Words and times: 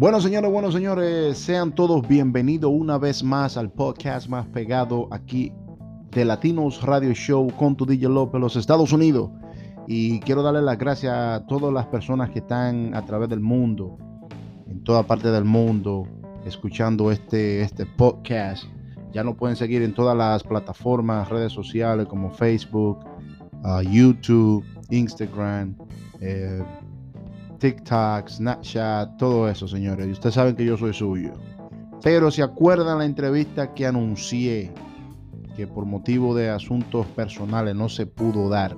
Bueno, 0.00 0.18
señores, 0.22 0.50
bueno, 0.50 0.72
señores, 0.72 1.36
sean 1.36 1.74
todos 1.74 2.08
bienvenidos 2.08 2.72
una 2.74 2.96
vez 2.96 3.22
más 3.22 3.58
al 3.58 3.70
podcast 3.70 4.30
más 4.30 4.46
pegado 4.46 5.08
aquí 5.10 5.52
de 6.10 6.24
Latinos 6.24 6.80
Radio 6.80 7.12
Show 7.12 7.50
con 7.54 7.76
tu 7.76 7.84
DJ 7.84 8.08
López, 8.08 8.40
los 8.40 8.56
Estados 8.56 8.94
Unidos. 8.94 9.28
Y 9.86 10.20
quiero 10.20 10.42
darle 10.42 10.62
las 10.62 10.78
gracias 10.78 11.12
a 11.12 11.46
todas 11.46 11.70
las 11.74 11.84
personas 11.88 12.30
que 12.30 12.38
están 12.38 12.94
a 12.94 13.04
través 13.04 13.28
del 13.28 13.40
mundo, 13.40 13.98
en 14.70 14.82
toda 14.84 15.02
parte 15.02 15.30
del 15.30 15.44
mundo, 15.44 16.06
escuchando 16.46 17.12
este, 17.12 17.60
este 17.60 17.84
podcast. 17.84 18.64
Ya 19.12 19.22
nos 19.22 19.36
pueden 19.36 19.54
seguir 19.54 19.82
en 19.82 19.92
todas 19.92 20.16
las 20.16 20.42
plataformas, 20.42 21.28
redes 21.28 21.52
sociales 21.52 22.06
como 22.06 22.30
Facebook, 22.30 23.04
uh, 23.64 23.82
YouTube, 23.82 24.64
Instagram, 24.88 25.76
eh, 26.22 26.64
TikTok, 27.60 28.28
Snapchat, 28.28 29.16
todo 29.18 29.48
eso, 29.48 29.68
señores. 29.68 30.08
Y 30.08 30.12
ustedes 30.12 30.34
saben 30.34 30.56
que 30.56 30.64
yo 30.64 30.76
soy 30.76 30.94
suyo. 30.94 31.32
Pero 32.02 32.30
se 32.30 32.42
acuerdan 32.42 32.98
la 32.98 33.04
entrevista 33.04 33.74
que 33.74 33.86
anuncié 33.86 34.72
que 35.54 35.66
por 35.66 35.84
motivo 35.84 36.34
de 36.34 36.48
asuntos 36.48 37.06
personales 37.08 37.76
no 37.76 37.90
se 37.90 38.06
pudo 38.06 38.48
dar. 38.48 38.76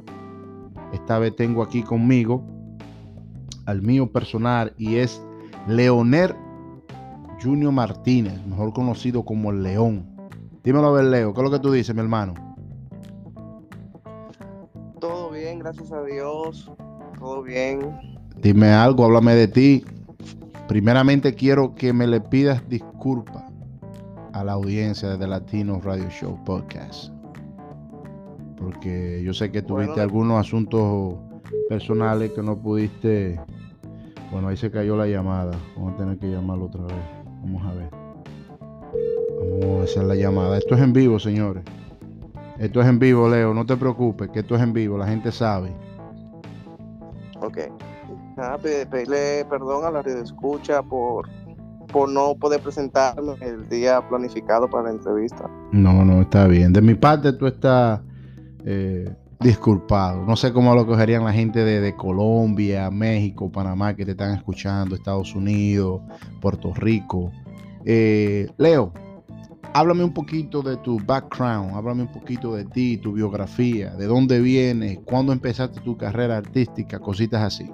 Esta 0.93 1.21
vez 1.21 1.35
tengo 1.37 1.63
aquí 1.63 1.83
conmigo 1.83 2.45
al 3.67 3.83
mío 3.83 4.11
personal 4.11 4.75
y 4.77 4.97
es 4.97 5.23
Leoner 5.69 6.35
Junior 7.41 7.73
Martínez, 7.73 8.45
mejor 8.47 8.73
conocido 8.73 9.25
como 9.25 9.53
León. 9.53 10.12
Dímelo 10.65 10.89
a 10.89 10.93
ver, 10.93 11.05
Leo, 11.05 11.33
¿qué 11.33 11.41
es 11.41 11.45
lo 11.45 11.51
que 11.51 11.61
tú 11.61 11.71
dices, 11.71 11.95
mi 11.95 12.01
hermano? 12.01 12.35
Todo 15.01 15.31
bien, 15.31 15.61
gracias 15.61 15.93
a 15.93 16.03
Dios. 16.03 16.71
Todo 17.19 17.43
bien. 17.43 18.12
Dime 18.43 18.73
algo, 18.73 19.05
háblame 19.05 19.37
de 19.37 19.47
ti. 19.47 19.85
Primeramente 20.67 21.37
quiero 21.37 21.77
que 21.77 21.93
me 21.93 22.09
le 22.09 22.21
pidas 22.21 22.69
disculpas 22.69 23.45
a 24.33 24.43
la 24.43 24.55
audiencia 24.55 25.17
de 25.17 25.29
Latino 25.29 25.81
Radio 25.81 26.11
Show 26.11 26.43
Podcast. 26.45 27.12
Porque 28.57 29.23
yo 29.25 29.33
sé 29.33 29.53
que 29.53 29.62
tuviste 29.62 30.01
algunos 30.01 30.41
asuntos 30.41 31.15
personales 31.69 32.33
que 32.33 32.43
no 32.43 32.59
pudiste. 32.59 33.41
Bueno, 34.33 34.49
ahí 34.49 34.56
se 34.56 34.73
cayó 34.73 34.97
la 34.97 35.06
llamada. 35.06 35.53
Vamos 35.77 35.95
a 35.95 35.97
tener 35.99 36.19
que 36.19 36.29
llamarlo 36.29 36.65
otra 36.65 36.83
vez. 36.83 37.05
Vamos 37.43 37.65
a 37.65 37.75
ver. 37.75 37.91
Vamos 39.61 39.81
a 39.83 39.84
hacer 39.84 40.03
la 40.03 40.17
llamada. 40.17 40.59
Esto 40.59 40.75
es 40.75 40.81
en 40.81 40.93
vivo, 40.93 41.21
señores. 41.21 41.62
Esto 42.59 42.81
es 42.81 42.89
en 42.89 42.99
vivo, 42.99 43.29
Leo. 43.29 43.55
No 43.55 43.65
te 43.65 43.77
preocupes, 43.77 44.31
que 44.31 44.41
esto 44.41 44.56
es 44.56 44.62
en 44.62 44.73
vivo. 44.73 44.99
La 44.99 45.06
gente 45.06 45.31
sabe. 45.31 45.73
Ok 47.41 47.59
pedirle 48.62 49.44
perdón 49.48 49.84
a 49.84 49.91
la 49.91 50.02
red 50.02 50.19
escucha 50.19 50.83
por, 50.83 51.28
por 51.92 52.08
no 52.08 52.34
poder 52.34 52.61
presentarme 52.61 53.34
el 53.41 53.69
día 53.69 54.06
planificado 54.08 54.69
para 54.69 54.84
la 54.84 54.91
entrevista. 54.91 55.48
No, 55.72 56.05
no, 56.05 56.22
está 56.22 56.47
bien. 56.47 56.72
De 56.72 56.80
mi 56.80 56.94
parte, 56.94 57.33
tú 57.33 57.47
estás 57.47 58.00
eh, 58.64 59.14
disculpado. 59.41 60.25
No 60.25 60.36
sé 60.36 60.53
cómo 60.53 60.75
lo 60.75 60.86
cogerían 60.86 61.25
la 61.25 61.33
gente 61.33 61.64
de, 61.64 61.97
Colombia, 61.97 62.91
México, 62.91 63.50
Panamá 63.50 63.94
que 63.94 64.05
te 64.05 64.12
están 64.12 64.34
escuchando, 64.34 64.94
Estados 64.94 65.34
Unidos, 65.34 66.00
Puerto 66.41 66.72
Rico. 66.75 67.30
Eh, 67.84 68.48
Leo, 68.58 68.92
háblame 69.75 70.05
un 70.05 70.12
poquito 70.12 70.62
de 70.62 70.77
tu 70.78 70.98
background, 71.05 71.75
háblame 71.75 72.03
un 72.03 72.12
poquito 72.12 72.55
de 72.55 72.64
ti, 72.64 72.98
tu 72.98 73.12
biografía, 73.12 73.91
de 73.94 74.06
dónde 74.06 74.41
vienes, 74.41 74.98
cuándo 75.05 75.33
empezaste 75.33 75.80
tu 75.80 75.97
carrera 75.97 76.36
artística, 76.36 76.98
cositas 76.98 77.42
así. 77.42 77.70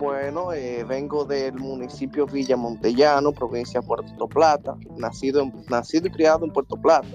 Bueno, 0.00 0.54
eh, 0.54 0.82
vengo 0.88 1.26
del 1.26 1.52
municipio 1.56 2.24
Villa 2.24 2.56
Montellano, 2.56 3.32
provincia 3.32 3.82
de 3.82 3.86
Puerto 3.86 4.26
Plata, 4.26 4.74
nacido, 4.96 5.52
nacido 5.68 6.06
y 6.06 6.10
criado 6.10 6.46
en 6.46 6.52
Puerto 6.52 6.78
Plata. 6.78 7.06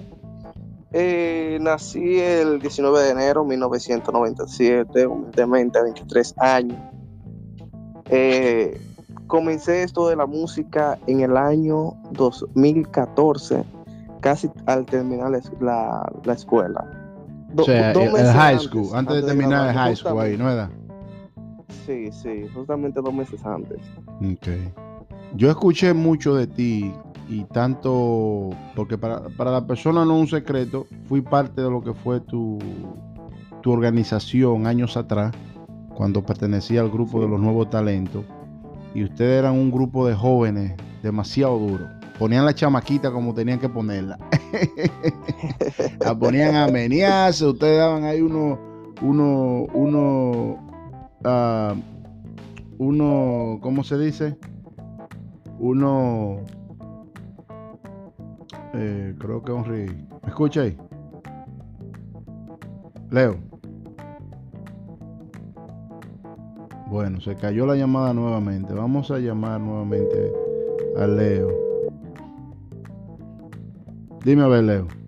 Eh, 0.91 1.57
nací 1.61 2.19
el 2.19 2.59
19 2.59 3.01
de 3.01 3.09
enero 3.09 3.41
de 3.41 3.47
1997, 3.49 5.07
humildemente 5.07 5.79
a 5.79 5.81
23 5.81 6.35
años. 6.37 6.77
Eh, 8.11 8.79
comencé 9.25 9.81
esto 9.81 10.07
de 10.07 10.17
la 10.17 10.27
música 10.27 10.99
en 11.07 11.21
el 11.21 11.37
año 11.37 11.95
2014, 12.11 13.63
casi 14.21 14.47
al 14.67 14.85
terminar 14.85 15.31
la, 15.59 16.33
escuela. 16.35 16.85
o 17.57 17.63
sea, 17.63 17.93
el, 17.93 18.27
high 18.27 18.59
school, 18.59 18.89
antes, 18.93 19.15
de 19.15 19.23
terminar 19.23 19.69
el 19.69 19.73
high 19.73 19.95
school 19.95 20.21
ahí, 20.21 20.37
¿no 20.37 20.51
era? 20.51 20.69
Sí, 21.85 22.11
sí, 22.11 22.47
justamente 22.53 23.01
dos 23.01 23.13
meses 23.13 23.45
antes. 23.45 23.79
Ok. 24.19 24.47
Yo 25.35 25.49
escuché 25.49 25.93
mucho 25.93 26.35
de 26.35 26.47
ti 26.47 26.93
y 27.27 27.43
tanto, 27.45 28.51
porque 28.75 28.97
para, 28.97 29.21
la 29.37 29.65
persona 29.65 30.05
no 30.05 30.15
es 30.15 30.21
un 30.21 30.27
secreto, 30.27 30.87
fui 31.07 31.21
parte 31.21 31.61
de 31.61 31.69
lo 31.69 31.81
que 31.81 31.93
fue 31.93 32.21
tu, 32.21 32.59
tu 33.61 33.71
organización 33.71 34.67
años 34.67 34.95
atrás, 34.95 35.33
cuando 35.95 36.23
pertenecía 36.23 36.81
al 36.81 36.89
grupo 36.89 37.21
de 37.21 37.27
los 37.27 37.39
nuevos 37.39 37.69
talentos, 37.69 38.23
y 38.93 39.03
ustedes 39.03 39.39
eran 39.39 39.53
un 39.53 39.71
grupo 39.71 40.07
de 40.07 40.15
jóvenes 40.15 40.73
demasiado 41.03 41.57
duro. 41.57 41.85
Ponían 42.17 42.45
la 42.45 42.53
chamaquita 42.53 43.11
como 43.11 43.33
tenían 43.33 43.59
que 43.59 43.67
ponerla. 43.67 44.17
la 45.99 46.17
ponían 46.17 46.55
a 46.55 46.67
menearse, 46.67 47.45
ustedes 47.45 47.77
daban 47.77 48.05
ahí 48.05 48.21
uno, 48.21 48.57
uno, 49.01 49.65
uno, 49.73 50.57
Ah, 51.23 51.75
uno, 52.77 53.59
¿cómo 53.61 53.83
se 53.83 53.97
dice? 53.97 54.37
Uno, 55.59 56.41
eh, 58.73 59.15
creo 59.17 59.43
que 59.43 59.51
Henry, 59.53 59.85
¿me 60.23 60.29
escucha 60.29 60.61
ahí? 60.61 60.77
Leo. 63.11 63.37
Bueno, 66.87 67.19
se 67.21 67.35
cayó 67.35 67.65
la 67.65 67.75
llamada 67.75 68.13
nuevamente. 68.13 68.73
Vamos 68.73 69.09
a 69.11 69.19
llamar 69.19 69.59
nuevamente 69.59 70.31
a 70.97 71.07
Leo. 71.07 71.49
Dime 74.23 74.43
a 74.43 74.47
ver, 74.47 74.63
Leo 74.63 75.04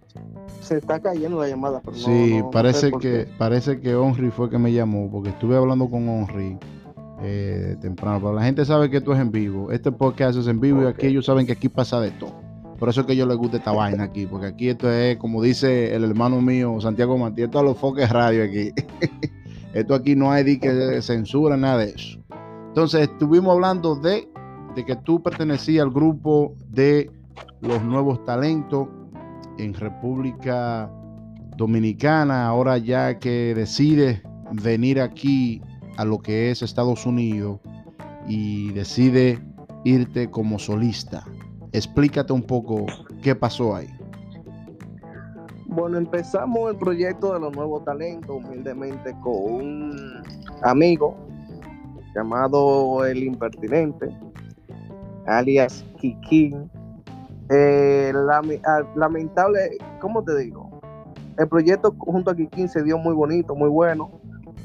se 0.67 0.77
está 0.77 0.99
cayendo 0.99 1.41
la 1.41 1.47
llamada. 1.47 1.81
sí, 1.93 2.41
parece, 2.51 2.91
que, 2.91 3.27
parece 3.37 3.79
que 3.79 3.91
Henry 3.91 4.29
fue 4.29 4.49
que 4.49 4.57
me 4.57 4.71
llamó, 4.71 5.09
porque 5.09 5.29
estuve 5.29 5.55
hablando 5.55 5.89
con 5.89 6.07
Henry 6.07 6.57
eh, 7.21 7.77
temprano. 7.81 8.19
Pero 8.19 8.33
la 8.33 8.43
gente 8.43 8.65
sabe 8.65 8.89
que 8.89 8.97
esto 8.97 9.13
es 9.13 9.19
en 9.19 9.31
vivo. 9.31 9.71
Este 9.71 9.91
podcast 9.91 10.37
es 10.37 10.47
en 10.47 10.59
vivo 10.59 10.83
y 10.83 10.85
aquí 10.85 11.07
ellos 11.07 11.25
saben 11.25 11.45
que 11.45 11.53
aquí 11.53 11.69
pasa 11.69 11.99
de 12.01 12.11
todo. 12.11 12.35
Por 12.77 12.89
eso 12.89 13.01
es 13.01 13.07
que 13.07 13.15
yo 13.15 13.25
les 13.25 13.37
gusta 13.37 13.57
esta 13.57 13.71
vaina 13.71 14.03
aquí, 14.03 14.27
porque 14.27 14.47
aquí 14.47 14.69
esto 14.69 14.91
es, 14.91 15.17
como 15.17 15.41
dice 15.41 15.95
el 15.95 16.03
hermano 16.03 16.41
mío, 16.41 16.79
Santiago 16.79 17.17
Matías, 17.17 17.47
esto 17.47 17.59
a 17.59 17.63
los 17.63 17.77
foques 17.77 18.09
radio 18.09 18.43
aquí. 18.43 18.71
esto 19.73 19.95
aquí 19.95 20.15
no 20.15 20.31
hay 20.31 20.59
que 20.59 21.01
censura, 21.01 21.57
nada 21.57 21.79
de 21.79 21.89
eso. 21.91 22.19
Entonces, 22.67 23.09
estuvimos 23.09 23.55
hablando 23.55 23.95
de, 23.95 24.29
de 24.75 24.85
que 24.85 24.95
tú 24.97 25.23
pertenecías 25.23 25.83
al 25.83 25.91
grupo 25.91 26.53
de 26.69 27.09
los 27.61 27.81
nuevos 27.83 28.23
talentos 28.25 28.87
en 29.57 29.73
República 29.73 30.89
Dominicana, 31.57 32.47
ahora 32.47 32.77
ya 32.77 33.17
que 33.19 33.53
decides 33.55 34.21
venir 34.51 35.01
aquí 35.01 35.61
a 35.97 36.05
lo 36.05 36.19
que 36.19 36.51
es 36.51 36.61
Estados 36.61 37.05
Unidos 37.05 37.59
y 38.27 38.71
decide 38.73 39.39
irte 39.83 40.29
como 40.29 40.59
solista. 40.59 41.23
Explícate 41.71 42.33
un 42.33 42.43
poco 42.43 42.85
qué 43.21 43.35
pasó 43.35 43.75
ahí. 43.75 43.87
Bueno, 45.65 45.97
empezamos 45.97 46.71
el 46.71 46.77
proyecto 46.77 47.33
de 47.33 47.39
los 47.39 47.55
nuevos 47.55 47.83
talentos 47.85 48.37
humildemente 48.43 49.13
con 49.21 49.35
un 49.35 50.23
amigo 50.63 51.15
llamado 52.15 53.05
El 53.05 53.23
Impertinente, 53.23 54.09
alias 55.27 55.85
Kikín, 55.99 56.69
eh, 57.49 58.13
ah, 58.65 58.83
lamentable, 58.95 59.77
¿cómo 59.99 60.23
te 60.23 60.37
digo? 60.37 60.81
El 61.37 61.47
proyecto 61.47 61.95
junto 61.97 62.31
a 62.31 62.35
Kikín 62.35 62.67
se 62.67 62.83
dio 62.83 62.97
muy 62.97 63.13
bonito, 63.13 63.55
muy 63.55 63.69
bueno, 63.69 64.11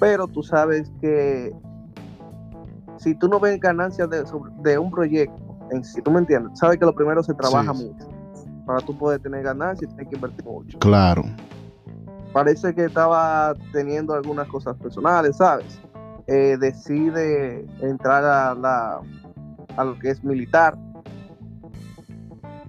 pero 0.00 0.26
tú 0.26 0.42
sabes 0.42 0.90
que 1.00 1.52
si 2.96 3.14
tú 3.14 3.28
no 3.28 3.38
ves 3.38 3.60
ganancias 3.60 4.08
de, 4.08 4.78
un 4.78 4.90
proyecto, 4.90 5.58
si 5.82 6.00
tú 6.02 6.10
me 6.10 6.20
entiendes, 6.20 6.58
sabes 6.58 6.78
que 6.78 6.86
lo 6.86 6.94
primero 6.94 7.22
se 7.22 7.34
trabaja 7.34 7.72
mucho. 7.72 8.08
Para 8.66 8.78
tú 8.80 8.96
poder 8.96 9.20
tener 9.20 9.42
ganancias 9.42 9.90
tienes 9.90 10.08
que 10.08 10.14
invertir 10.14 10.44
mucho. 10.44 10.78
Claro. 10.78 11.24
Parece 12.32 12.74
que 12.74 12.84
estaba 12.84 13.54
teniendo 13.72 14.14
algunas 14.14 14.48
cosas 14.48 14.76
personales, 14.76 15.36
¿sabes? 15.36 15.80
Eh, 16.26 16.56
decide 16.58 17.66
entrar 17.80 18.24
a, 18.24 18.54
la, 18.54 19.00
a 19.76 19.84
lo 19.84 19.98
que 19.98 20.10
es 20.10 20.22
militar 20.24 20.78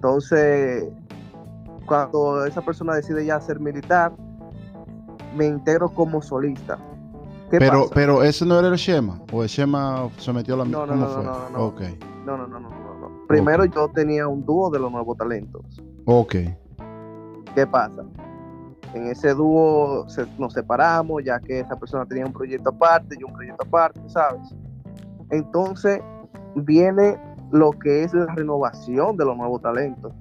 entonces, 0.04 0.84
cuando 1.86 2.44
esa 2.44 2.60
persona 2.60 2.94
decide 2.94 3.24
ya 3.24 3.40
ser 3.40 3.58
militar, 3.58 4.12
me 5.34 5.46
integro 5.46 5.88
como 5.88 6.20
solista. 6.20 6.78
Pero, 7.48 7.88
pero 7.94 8.22
ese 8.22 8.44
no 8.44 8.58
era 8.58 8.68
el 8.68 8.74
Shema, 8.74 9.18
o 9.32 9.42
el 9.42 9.48
Shema 9.48 10.10
se 10.18 10.30
metió 10.34 10.56
a 10.56 10.58
la 10.58 10.64
misma. 10.66 10.84
No, 10.84 10.94
no, 10.94 11.06
no, 11.06 11.22
no, 11.22 11.50
no, 11.50 11.64
okay. 11.64 11.98
no, 12.26 12.36
no, 12.36 12.46
no, 12.46 12.60
no, 12.60 12.68
no, 12.68 13.26
Primero 13.28 13.64
yo 13.64 13.88
tenía 13.94 14.28
un 14.28 14.44
dúo 14.44 14.68
de 14.68 14.78
los 14.78 14.92
nuevos 14.92 15.16
talentos. 15.16 15.62
Ok. 16.04 16.34
¿Qué 17.54 17.66
pasa? 17.66 18.04
En 18.92 19.06
ese 19.06 19.32
dúo 19.32 20.06
nos 20.38 20.52
separamos, 20.52 21.24
ya 21.24 21.40
que 21.40 21.60
esa 21.60 21.76
persona 21.76 22.04
tenía 22.04 22.26
un 22.26 22.32
proyecto 22.34 22.68
aparte, 22.68 23.16
y 23.18 23.24
un 23.24 23.32
proyecto 23.32 23.64
aparte, 23.66 24.00
¿sabes? 24.08 24.54
Entonces 25.30 26.02
viene 26.56 27.18
lo 27.54 27.70
que 27.70 28.02
es 28.02 28.12
la 28.12 28.26
renovación 28.34 29.16
de 29.16 29.24
los 29.24 29.36
nuevos 29.36 29.62
talentos, 29.62 30.12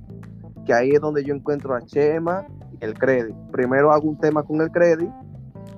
que 0.68 0.74
ahí 0.74 0.91
es 0.91 1.01
donde 1.01 1.24
yo 1.24 1.33
encuentro 1.33 1.74
a 1.74 1.81
Chema 1.81 2.45
y 2.80 2.85
el 2.85 2.94
Credit. 2.94 3.35
Primero 3.51 3.91
hago 3.91 4.07
un 4.07 4.19
tema 4.19 4.44
con 4.44 4.62
el 4.62 4.69
Credit, 4.69 5.09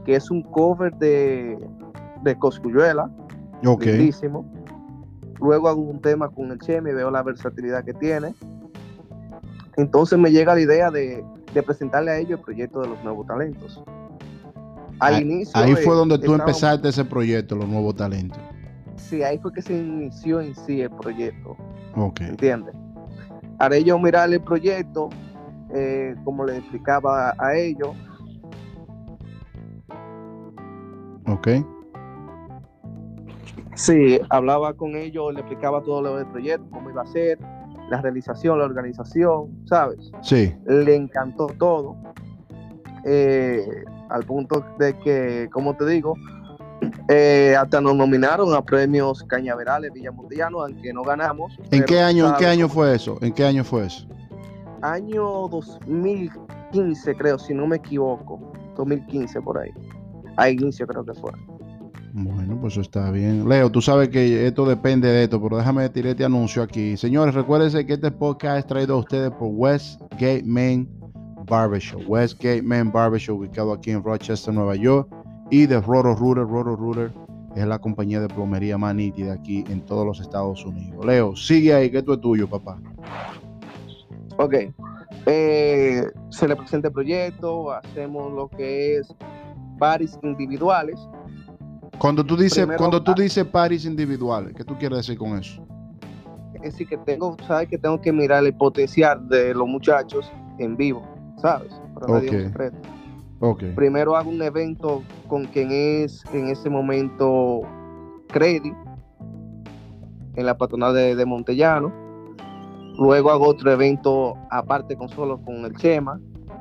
que 0.04 0.16
es 0.16 0.30
un 0.30 0.44
cover 0.44 0.94
de, 0.96 1.58
de 2.24 2.38
Coscuyuela, 2.38 3.10
okay. 3.66 4.12
Luego 5.40 5.70
hago 5.70 5.82
un 5.82 6.02
tema 6.02 6.28
con 6.28 6.52
el 6.52 6.60
Chema 6.60 6.90
y 6.90 6.94
veo 6.94 7.10
la 7.10 7.24
versatilidad 7.24 7.86
que 7.86 7.94
tiene. 7.94 8.36
Entonces 9.78 10.20
me 10.20 10.32
llega 10.32 10.56
la 10.56 10.62
idea 10.62 10.92
de, 10.92 11.24
presentarle 11.66 12.12
a 12.12 12.18
ellos 12.18 12.40
el 12.40 12.42
proyecto 12.42 12.82
de 12.82 12.90
los 12.90 13.02
nuevos 13.02 13.28
talentos. 13.28 13.82
Al 15.00 15.16
ahí, 15.16 15.22
inicio. 15.22 15.54
Ahí 15.58 15.74
fue 15.76 15.96
donde 15.96 16.20
tú 16.20 16.34
empezaste 16.34 16.90
ese 16.90 17.06
proyecto, 17.06 17.56
los 17.56 17.70
nuevos 17.70 17.96
talentos. 17.96 18.40
Sí, 19.06 19.22
ahí 19.22 19.38
fue 19.38 19.54
que 19.54 19.62
se 19.62 19.74
inició 19.78 20.42
en 20.42 20.56
sí 20.56 20.82
el 20.82 20.90
proyecto. 20.90 21.56
Ok. 21.96 22.22
¿Entiendes? 22.22 22.76
Haré 23.60 23.84
yo 23.84 24.00
mirar 24.00 24.34
el 24.34 24.42
proyecto, 24.42 25.10
eh, 25.76 26.16
como 26.24 26.44
le 26.44 26.58
explicaba 26.58 27.36
a 27.38 27.56
ellos. 27.56 27.92
Ok. 31.28 31.48
Sí, 33.76 34.20
hablaba 34.32 34.74
con 34.74 34.96
ellos, 34.96 35.34
le 35.34 35.42
explicaba 35.42 35.82
todo 35.84 36.02
lo 36.02 36.18
del 36.18 36.26
proyecto, 36.28 36.66
cómo 36.72 36.90
iba 36.90 37.04
a 37.04 37.08
ser, 37.08 37.38
la 37.92 38.02
realización, 38.02 38.58
la 38.58 38.66
organización, 38.66 39.52
¿sabes? 39.66 40.12
Sí. 40.24 40.56
Le 40.66 40.96
encantó 40.96 41.46
todo. 41.60 41.96
Eh, 43.06 43.68
al 44.10 44.24
punto 44.24 44.66
de 44.80 44.98
que, 44.98 45.48
como 45.52 45.76
te 45.76 45.86
digo, 45.86 46.16
eh, 47.08 47.56
hasta 47.58 47.82
nos 47.82 47.96
nominaron 47.96 48.54
a 48.54 48.64
premios 48.64 49.24
Cañaverales 49.24 49.92
Villamontiano, 49.94 50.62
aunque 50.62 50.94
no 50.94 51.04
ganamos. 51.04 51.58
¿En 51.72 51.84
qué 51.84 52.00
año, 52.00 52.30
¿en 52.30 52.36
qué 52.36 52.46
año 52.48 52.70
fue 52.70 52.96
eso? 52.96 53.18
¿En 53.22 53.34
qué 53.34 53.46
año 53.46 53.64
fue 53.64 53.86
eso? 53.86 54.08
Año 54.82 55.48
2015, 55.50 57.16
creo, 57.16 57.40
si 57.40 57.54
no 57.54 57.68
me 57.68 57.78
equivoco. 57.78 58.54
2015 58.76 59.42
por 59.42 59.58
ahí. 59.58 59.72
A 60.38 60.50
inicio 60.50 60.86
creo 60.86 61.06
que 61.06 61.14
fue. 61.14 61.32
Bueno, 62.14 62.58
pues 62.60 62.74
eso 62.74 62.82
está 62.82 63.12
bien. 63.12 63.48
Leo, 63.48 63.70
tú 63.70 63.82
sabes 63.82 64.10
que 64.10 64.48
esto 64.48 64.66
depende 64.66 65.08
de 65.10 65.24
esto, 65.24 65.42
pero 65.42 65.58
déjame 65.58 65.90
tirar 65.90 66.12
este 66.12 66.24
anuncio 66.24 66.64
aquí. 66.64 66.96
Señores, 66.98 67.36
recuérdense 67.36 67.86
que 67.86 67.94
este 67.94 68.12
podcast 68.12 68.60
es 68.60 68.68
traído 68.68 68.96
a 68.96 69.00
ustedes 69.00 69.32
por 69.32 69.50
Westgate 69.52 70.44
Main 70.46 70.90
Barbershop. 71.46 72.02
Westgate 72.08 72.62
Main 72.62 72.92
Barbershop, 72.92 73.40
ubicado 73.40 73.74
aquí 73.74 73.92
en 73.92 74.04
Rochester, 74.04 74.54
Nueva 74.54 74.76
York. 74.76 75.10
Y 75.50 75.66
de 75.66 75.80
Roto 75.82 76.16
Rooter. 76.16 76.46
Roto 76.46 76.76
Rooter 76.76 77.12
es 77.56 77.66
la 77.66 77.80
compañía 77.80 78.20
de 78.20 78.28
plomería 78.28 78.78
más 78.78 78.96
nítida 78.96 79.34
aquí 79.34 79.64
en 79.70 79.82
todos 79.86 80.06
los 80.06 80.20
Estados 80.20 80.66
Unidos. 80.66 81.06
Leo, 81.06 81.36
sigue 81.36 81.74
ahí, 81.74 81.90
que 81.90 82.00
esto 82.00 82.14
es 82.14 82.22
tuyo, 82.22 82.50
papá. 82.50 82.80
Ok. 84.38 84.56
Eh, 85.28 86.04
se 86.30 86.48
le 86.48 86.56
presenta 86.56 86.90
el 86.90 86.94
proyecto, 86.94 87.72
hacemos 87.72 88.32
lo 88.34 88.50
que 88.50 88.98
es 88.98 89.16
paris 89.80 90.18
individuales 90.22 91.00
cuando 91.98 92.26
tú 92.26 92.36
dices, 92.36 92.68
cuando 92.78 93.02
tú 93.02 93.14
dices 93.14 93.46
paris 93.46 93.86
individuales, 93.86 94.54
¿qué 94.56 94.64
tú 94.64 94.78
quieres 94.78 95.00
decir 95.00 95.18
con 95.18 95.38
eso? 95.38 95.66
Es 96.56 96.74
decir, 96.74 96.88
que 96.88 96.98
tengo, 96.98 97.38
sabes 97.48 97.70
que 97.70 97.78
tengo 97.78 98.00
que 98.02 98.12
mirar 98.12 98.44
el 98.46 98.56
potencial 98.56 99.28
de 99.30 99.54
los 99.54 99.68
muchachos 99.68 100.32
en 100.58 100.76
vivo, 100.76 101.04
¿sabes? 101.38 101.72
Para 101.94 102.18
okay. 102.18 102.52
Okay. 103.40 103.72
Primero 103.74 104.16
hago 104.16 104.30
un 104.30 104.42
evento 104.42 105.04
con 105.28 105.46
quien 105.46 105.72
es 105.72 106.24
en 106.34 106.48
ese 106.48 106.70
momento 106.70 107.62
Credit, 108.28 108.74
en 110.36 110.46
la 110.46 110.58
patronal 110.58 110.94
de, 110.94 111.26
Montellano. 111.26 111.92
Luego 112.98 113.32
hago 113.32 113.48
otro 113.48 113.72
evento 113.72 114.38
aparte 114.50 114.96
con 114.96 115.10
solo 115.10 115.42
con 115.42 115.66
el 115.66 115.76
Chema, 115.76 116.20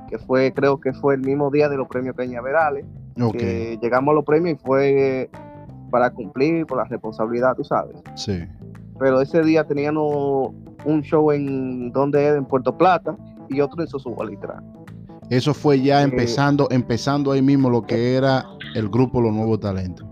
que 0.09 0.19
fue, 0.19 0.53
creo 0.53 0.81
que 0.81 0.93
fue 0.93 1.15
el 1.15 1.21
mismo 1.21 1.51
día 1.51 1.69
de 1.69 1.77
los 1.77 1.89
premios 1.89 2.17
Cañaverales. 2.17 2.85
Que 3.39 3.79
llegamos 3.81 4.13
a 4.13 4.15
los 4.17 4.25
premios 4.25 4.59
y 4.59 4.67
fue 4.67 5.31
para 5.91 6.11
cumplir 6.11 6.67
por 6.67 6.79
la 6.79 6.85
responsabilidad, 6.85 7.55
tú 7.55 7.63
sabes. 7.63 7.97
Sí. 8.17 8.45
Pero 8.99 9.21
ese 9.21 9.43
día 9.43 9.65
teníamos 9.65 10.53
un 10.85 11.03
show 11.03 11.31
en 11.31 11.93
donde 11.93 12.27
en 12.27 12.45
Puerto 12.45 12.77
Plata 12.77 13.17
y 13.49 13.61
otro 13.61 13.81
en 13.81 13.89
Sosubalitra. 13.89 14.61
Eso 15.35 15.53
fue 15.53 15.81
ya 15.81 16.01
eh, 16.01 16.05
empezando, 16.05 16.69
empezando 16.71 17.33
ahí 17.33 17.43
mismo 17.43 17.69
lo 17.69 17.83
que 17.83 18.15
era 18.15 18.47
el 18.77 18.89
grupo 18.89 19.21
Los 19.21 19.35
Nuevos 19.35 19.59
Talentos. 19.59 20.07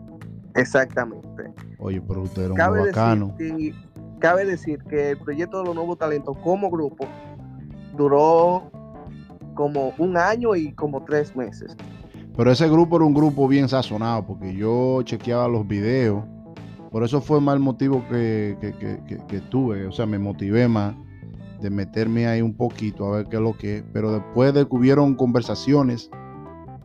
Exactamente. 0.56 1.44
Oye, 1.78 2.00
pero 2.00 2.22
usted 2.22 2.42
era 2.42 2.52
un 2.52 2.86
bacano. 2.86 3.36
cabe 4.18 4.44
decir 4.44 4.82
que 4.90 5.10
el 5.10 5.18
proyecto 5.18 5.58
de 5.58 5.64
Los 5.66 5.76
Nuevos 5.76 5.96
Talentos 5.98 6.36
como 6.42 6.70
grupo 6.70 7.06
duró 7.96 8.70
como 9.54 9.92
un 9.98 10.16
año 10.16 10.56
y 10.56 10.72
como 10.72 11.04
tres 11.04 11.36
meses. 11.36 11.76
Pero 12.36 12.50
ese 12.50 12.68
grupo 12.68 12.96
era 12.96 13.04
un 13.04 13.14
grupo 13.14 13.46
bien 13.46 13.68
sazonado 13.68 14.26
porque 14.26 14.52
yo 14.54 15.02
chequeaba 15.02 15.46
los 15.46 15.68
videos. 15.68 16.24
Por 16.90 17.04
eso 17.04 17.20
fue 17.20 17.40
más 17.40 17.54
el 17.54 17.60
motivo 17.60 18.04
que, 18.10 18.56
que, 19.28 19.40
tuve. 19.50 19.86
O 19.86 19.92
sea, 19.92 20.04
me 20.04 20.18
motivé 20.18 20.66
más 20.66 20.94
de 21.62 21.70
meterme 21.70 22.26
ahí 22.26 22.42
un 22.42 22.54
poquito 22.54 23.06
a 23.06 23.18
ver 23.18 23.26
qué 23.26 23.36
es 23.36 23.42
lo 23.42 23.56
que 23.56 23.78
es. 23.78 23.84
Pero 23.92 24.12
después 24.12 24.52
de 24.52 24.66
que 24.66 24.74
hubieron 24.74 25.14
conversaciones 25.14 26.10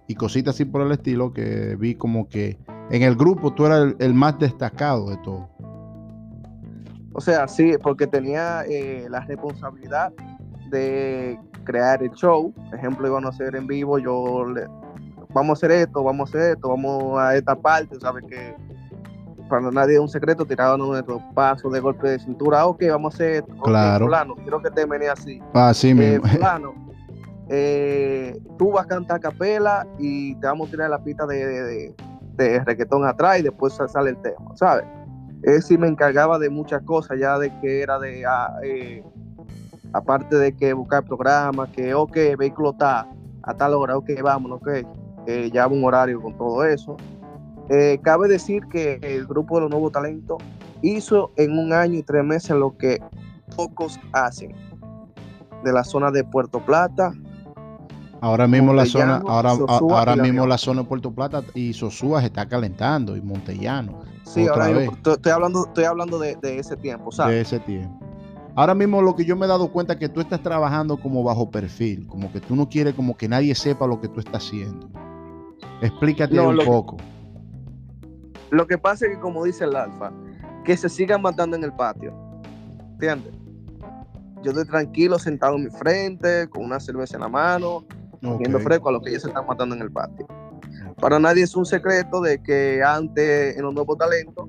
y 0.08 0.16
cositas 0.16 0.56
así 0.56 0.66
por 0.66 0.82
el 0.82 0.92
estilo, 0.92 1.34
que 1.34 1.76
vi 1.76 1.96
como 1.96 2.30
que 2.30 2.58
en 2.90 3.04
el 3.04 3.16
grupo 3.16 3.54
tú 3.54 3.66
eras 3.66 3.96
el, 4.00 4.14
más 4.14 4.40
destacado 4.40 5.10
de 5.10 5.18
todo. 5.18 5.50
O 7.14 7.22
sea, 7.22 7.48
sí, 7.48 7.74
porque 7.82 8.08
tenía 8.08 8.64
eh, 8.70 9.08
la 9.10 9.22
responsabilidad 9.22 10.14
de 10.70 11.40
crear 11.64 12.02
el 12.04 12.12
show. 12.12 12.54
Por 12.54 12.76
ejemplo, 12.76 13.08
iban 13.08 13.26
a 13.26 13.30
hacer 13.30 13.56
en 13.56 13.68
vivo, 13.68 13.98
yo 14.00 14.46
le, 14.46 14.68
vamos 15.34 15.58
a 15.58 15.66
hacer 15.66 15.72
esto, 15.72 16.04
vamos 16.04 16.30
a 16.30 16.38
hacer 16.38 16.52
esto, 16.52 16.70
vamos 16.70 17.20
a 17.20 17.36
esta 17.36 17.56
parte, 17.56 18.00
¿sabes? 18.00 18.24
Que 18.26 18.56
para 19.48 19.72
nadie 19.72 19.96
es 19.96 20.00
un 20.00 20.10
secreto, 20.10 20.46
tiraban 20.46 20.80
nuestro 20.80 21.22
paso 21.34 21.70
de 21.70 21.80
golpe 21.80 22.10
de 22.10 22.20
cintura, 22.20 22.66
ok, 22.66 22.84
vamos 22.90 23.14
a 23.14 23.16
hacer 23.16 23.32
esto. 23.36 23.54
Claro. 23.64 24.08
quiero 24.36 24.62
que 24.62 24.70
te 24.72 24.86
venía 24.86 25.14
así. 25.14 25.42
Así 25.54 25.90
eh, 25.90 25.94
mismo. 25.94 26.24
eh, 27.50 28.40
tú 28.58 28.72
vas 28.72 28.86
a 28.86 28.88
cantar 28.88 29.20
capela 29.20 29.88
y 29.98 30.36
te 30.36 30.48
vamos 30.48 30.68
a 30.68 30.72
tirar 30.72 30.90
la 30.90 31.04
pista 31.04 31.26
de, 31.26 31.46
de, 31.46 31.96
de, 32.36 32.64
reggaetón 32.64 33.06
atrás 33.06 33.40
y 33.40 33.44
después 33.44 33.78
sale 33.88 34.12
el 34.12 34.18
tema, 34.22 34.56
¿sabes? 34.56 34.86
Es 35.44 35.68
sí 35.68 35.78
me 35.78 35.88
encargaba 35.88 36.40
de 36.40 36.50
muchas 36.50 36.82
cosas, 36.84 37.20
ya 37.20 37.38
de 37.38 37.52
que 37.60 37.82
era 37.82 38.00
de, 38.00 38.26
ah, 38.26 38.54
eh, 38.64 39.04
aparte 39.94 40.36
de 40.36 40.56
que 40.56 40.74
buscar 40.74 41.04
programas, 41.04 41.70
que, 41.70 41.94
ok, 41.94 42.18
vehículo 42.38 42.72
está 42.72 43.08
a 43.44 43.54
tal 43.54 43.76
hora, 43.76 43.98
ok, 43.98 44.10
vámonos, 44.22 44.62
ok 44.62 44.70
eh, 45.28 45.52
ya 45.52 45.68
un 45.68 45.84
horario 45.84 46.22
con 46.22 46.38
todo 46.38 46.64
eso. 46.64 46.96
Eh, 47.70 48.00
cabe 48.02 48.28
decir 48.28 48.66
que 48.68 49.00
el 49.02 49.26
grupo 49.26 49.56
de 49.56 49.62
los 49.62 49.70
nuevos 49.70 49.92
talentos 49.92 50.38
hizo 50.82 51.32
en 51.36 51.58
un 51.58 51.74
año 51.74 52.00
y 52.00 52.04
tres 52.04 52.24
meses 52.24 52.52
lo 52.52 52.78
que 52.78 53.00
pocos 53.56 54.00
hacen 54.14 54.56
de 55.64 55.74
la 55.74 55.84
zona 55.84 56.12
de 56.12 56.24
Puerto 56.24 56.60
Plata. 56.60 57.12
Ahora 58.22 58.48
mismo 58.48 58.74
la 58.74 58.86
zona, 58.86 59.22
ahora, 59.28 59.52
ahora 59.68 60.16
mismo 60.16 60.48
la 60.48 60.58
zona 60.58 60.82
de 60.82 60.88
Puerto 60.88 61.12
Plata 61.12 61.44
y 61.54 61.74
Sosúa 61.74 62.22
se 62.22 62.28
está 62.28 62.48
calentando 62.48 63.16
y 63.16 63.22
Montellano. 63.22 64.00
Sí, 64.24 64.48
ahora 64.48 64.70
estoy 64.82 65.32
hablando, 65.32 65.66
estoy 65.68 65.84
hablando 65.84 66.18
de, 66.20 66.38
ese 66.42 66.76
tiempo, 66.78 67.12
¿sabes? 67.12 67.36
De 67.36 67.42
ese 67.42 67.60
tiempo. 67.60 68.00
Ahora 68.56 68.74
mismo 68.74 69.04
lo 69.04 69.16
que 69.16 69.24
yo 69.24 69.36
me 69.36 69.46
he 69.46 69.50
dado 69.50 69.72
cuenta 69.72 69.94
es 69.94 70.00
que 70.00 70.10
tú 70.10 70.20
estás 70.20 70.42
trabajando 70.42 70.98
como 70.98 71.24
bajo 71.24 71.52
perfil, 71.52 72.08
como 72.08 72.32
que 72.32 72.42
tú 72.42 72.56
no 72.56 72.68
quieres 72.68 72.96
como 72.96 73.16
que 73.16 73.28
nadie 73.28 73.54
sepa 73.54 73.86
lo 73.86 74.02
que 74.02 74.08
tú 74.08 74.20
estás 74.20 74.46
haciendo. 74.46 74.90
Explícate 75.82 76.40
un 76.40 76.58
poco. 76.66 76.98
Lo 78.52 78.68
que 78.68 78.78
pasa 78.78 79.06
es 79.06 79.12
que, 79.14 79.20
como 79.20 79.44
dice 79.44 79.66
el 79.66 79.76
Alfa, 79.76 80.12
que 80.64 80.76
se 80.78 80.90
sigan 80.90 81.22
matando 81.22 81.56
en 81.56 81.64
el 81.64 81.74
patio. 81.74 82.14
¿Entiendes? 82.94 83.34
Yo 84.44 84.52
estoy 84.52 84.66
tranquilo, 84.66 85.20
sentado 85.20 85.56
en 85.56 85.66
mi 85.66 85.70
frente, 85.70 86.48
con 86.50 86.64
una 86.64 86.80
cerveza 86.80 87.16
en 87.16 87.22
la 87.22 87.30
mano, 87.30 87.86
viendo 88.22 88.60
fresco 88.60 88.90
a 88.90 88.92
lo 88.92 89.02
que 89.02 89.10
ellos 89.10 89.24
se 89.24 89.30
están 89.30 89.46
matando 89.46 89.76
en 89.76 89.82
el 89.82 89.92
patio. 89.92 90.28
Para 91.00 91.20
nadie 91.20 91.44
es 91.44 91.56
un 91.56 91.66
secreto 91.66 92.22
de 92.22 92.42
que 92.42 92.82
antes, 92.84 93.58
en 93.58 93.64
los 93.64 93.74
nuevos 93.74 93.98
talentos, 93.98 94.48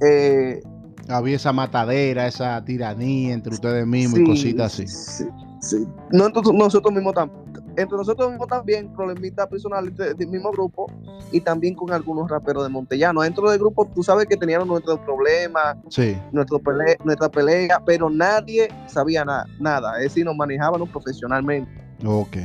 eh, 0.00 0.60
había 1.08 1.36
esa 1.36 1.52
matadera, 1.52 2.26
esa 2.26 2.64
tiranía 2.64 3.34
entre 3.34 3.54
ustedes 3.54 3.86
mismos 3.86 4.20
y 4.20 4.24
cositas 4.24 4.74
así. 4.74 4.86
Sí, 4.86 5.28
sí. 5.60 5.86
No, 6.10 6.28
nosotros 6.28 6.92
mismos 6.92 7.14
tampoco 7.14 7.55
entre 7.76 7.96
nosotros 7.96 8.30
mismos 8.30 8.48
también, 8.48 8.92
problemitas 8.94 9.46
personales 9.48 9.94
del 9.96 10.28
mismo 10.28 10.50
grupo, 10.50 10.86
y 11.32 11.40
también 11.40 11.74
con 11.74 11.92
algunos 11.92 12.30
raperos 12.30 12.62
de 12.64 12.68
Montellano. 12.70 13.22
Dentro 13.22 13.50
del 13.50 13.58
grupo, 13.58 13.86
tú 13.94 14.02
sabes 14.02 14.26
que 14.26 14.36
teníamos 14.36 14.66
nuestros 14.66 14.98
problemas, 15.00 15.76
Sí. 15.88 16.16
nuestro 16.32 16.58
pelea, 16.58 16.96
nuestra 17.04 17.28
pelea, 17.28 17.82
pero 17.84 18.08
nadie 18.10 18.68
sabía 18.86 19.24
na- 19.24 19.44
nada. 19.60 19.96
Es 19.98 20.04
decir, 20.04 20.24
nos 20.24 20.36
manejábamos 20.36 20.88
profesionalmente, 20.88 21.70
Ok. 22.04 22.36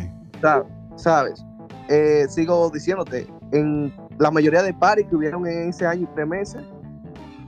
sa- 0.41 0.65
¿sabes? 0.95 1.43
Eh, 1.89 2.25
sigo 2.29 2.69
diciéndote, 2.69 3.27
en 3.51 3.93
la 4.19 4.31
mayoría 4.31 4.63
de 4.63 4.73
paris 4.73 5.05
que 5.09 5.15
hubieron 5.15 5.45
en 5.47 5.69
ese 5.69 5.85
año 5.85 6.03
y 6.03 6.15
tres 6.15 6.27
meses, 6.27 6.61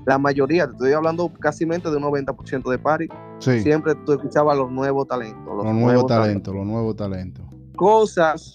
la 0.06 0.18
mayoría, 0.18 0.66
te 0.68 0.74
estoy 0.74 0.92
hablando 0.94 1.32
casi 1.40 1.66
de 1.66 1.96
un 1.98 2.04
90% 2.04 2.70
de 2.70 2.78
paris, 2.78 3.10
Sí. 3.40 3.62
siempre 3.62 3.94
tú 4.06 4.14
escuchabas 4.14 4.58
los 4.58 4.70
nuevos 4.72 5.08
talentos. 5.08 5.46
Los, 5.46 5.64
Los 5.66 5.74
nuevos 5.74 6.08
talentos, 6.08 6.54
los 6.54 6.66
nuevos 6.66 6.96
talentos. 6.96 7.46
Cosas 7.76 8.54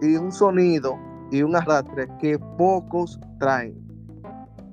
y 0.00 0.16
un 0.16 0.32
sonido 0.32 0.98
y 1.30 1.42
un 1.42 1.56
arrastre 1.56 2.08
que 2.20 2.38
pocos 2.56 3.18
traen. 3.38 3.74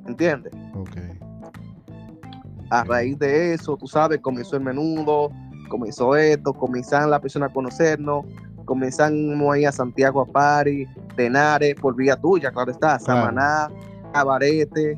¿Entiendes? 0.08 0.54
Ok. 0.76 0.98
A 2.70 2.84
raíz 2.84 3.20
de 3.20 3.54
eso, 3.54 3.76
tú 3.76 3.88
sabes, 3.88 4.20
comenzó 4.22 4.56
el 4.56 4.64
menudo, 4.64 5.30
comenzó 5.70 6.16
esto, 6.16 6.54
comenzaron 6.54 7.10
las 7.10 7.20
personas 7.20 7.50
a 7.50 7.54
conocernos, 7.54 8.26
comenzamos 8.66 9.54
ahí 9.54 9.66
a 9.66 9.72
Santiago 9.72 10.22
a 10.22 10.26
Pari, 10.26 10.88
Tenares, 11.16 11.76
por 11.76 11.96
vía 11.96 12.16
tuya, 12.16 12.52
claro 12.52 12.72
está. 12.72 12.98
Samaná, 13.00 13.70
Cabarete, 14.14 14.98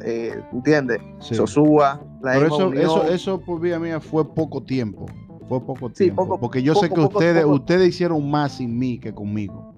eh, 0.00 0.42
¿entiendes? 0.52 0.98
Sí. 1.20 1.34
Sosúa, 1.34 2.00
la 2.22 2.32
Pero 2.32 2.46
eso, 2.46 2.68
Unión. 2.68 2.82
eso, 2.82 3.04
eso 3.04 3.40
por 3.40 3.60
vía 3.60 3.78
mía 3.78 4.00
fue 4.00 4.24
poco 4.34 4.62
tiempo. 4.62 5.06
Fue 5.48 5.60
poco 5.60 5.88
Sí, 5.90 6.04
tiempo. 6.04 6.24
poco- 6.24 6.40
porque 6.40 6.62
yo 6.62 6.74
sé 6.74 6.88
que 6.88 6.94
poco, 6.94 7.18
ustedes, 7.18 7.44
ustedes 7.44 7.88
hicieron 7.88 8.30
más 8.30 8.52
sin 8.52 8.78
mí 8.78 8.98
que 8.98 9.12
conmigo. 9.14 9.74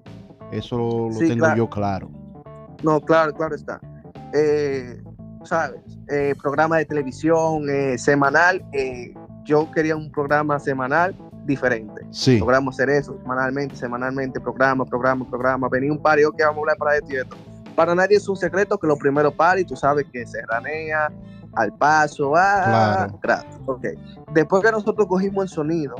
Eso 0.51 1.09
lo 1.09 1.13
Sí, 1.13 1.27
tengo 1.27 1.39
claro. 1.39 1.57
yo 1.57 1.69
claro. 1.69 2.09
No, 2.83 3.01
claro, 3.01 3.33
claro 3.33 3.55
está. 3.55 3.79
Eh, 4.33 5.01
¿Sabes? 5.43 5.79
Eh, 6.09 6.35
programa 6.41 6.77
de 6.77 6.85
televisión 6.85 7.69
eh, 7.69 7.97
semanal. 7.97 8.63
yo 9.45 9.71
quería 9.71 9.95
un 9.95 10.11
programa 10.11 10.59
semanal 10.59 11.15
diferente. 11.45 12.01
Sí. 12.11 12.37
Logramos 12.39 12.75
hacer 12.75 12.89
eso 12.89 13.17
semanalmente, 13.21 13.75
semanalmente, 13.77 14.39
programa, 14.41 14.83
programa, 14.85 15.25
programa. 15.29 15.69
Venía 15.69 15.89
un 15.91 16.01
par 16.01 16.19
y 16.19 16.25
ok, 16.25 16.35
vamos 16.39 16.57
a 16.57 16.59
hablar 16.59 16.77
para 16.77 16.95
esto 16.97 17.13
y 17.13 17.15
esto. 17.15 17.35
Para 17.73 17.95
nadie 17.95 18.17
es 18.17 18.27
un 18.27 18.35
secreto 18.35 18.77
que 18.77 18.87
los 18.87 18.99
primeros 18.99 19.33
paris, 19.35 19.65
tú 19.65 19.75
sabes 19.77 20.05
que 20.11 20.25
se 20.27 20.41
ranea, 20.47 21.09
al 21.57 21.73
paso, 21.73 22.33
ah, 22.35 22.61
Claro. 22.65 23.19
gratis. 23.21 23.59
Ok. 23.65 23.85
Después 24.33 24.63
que 24.63 24.71
nosotros 24.71 25.07
cogimos 25.07 25.43
el 25.43 25.49
sonido, 25.49 25.95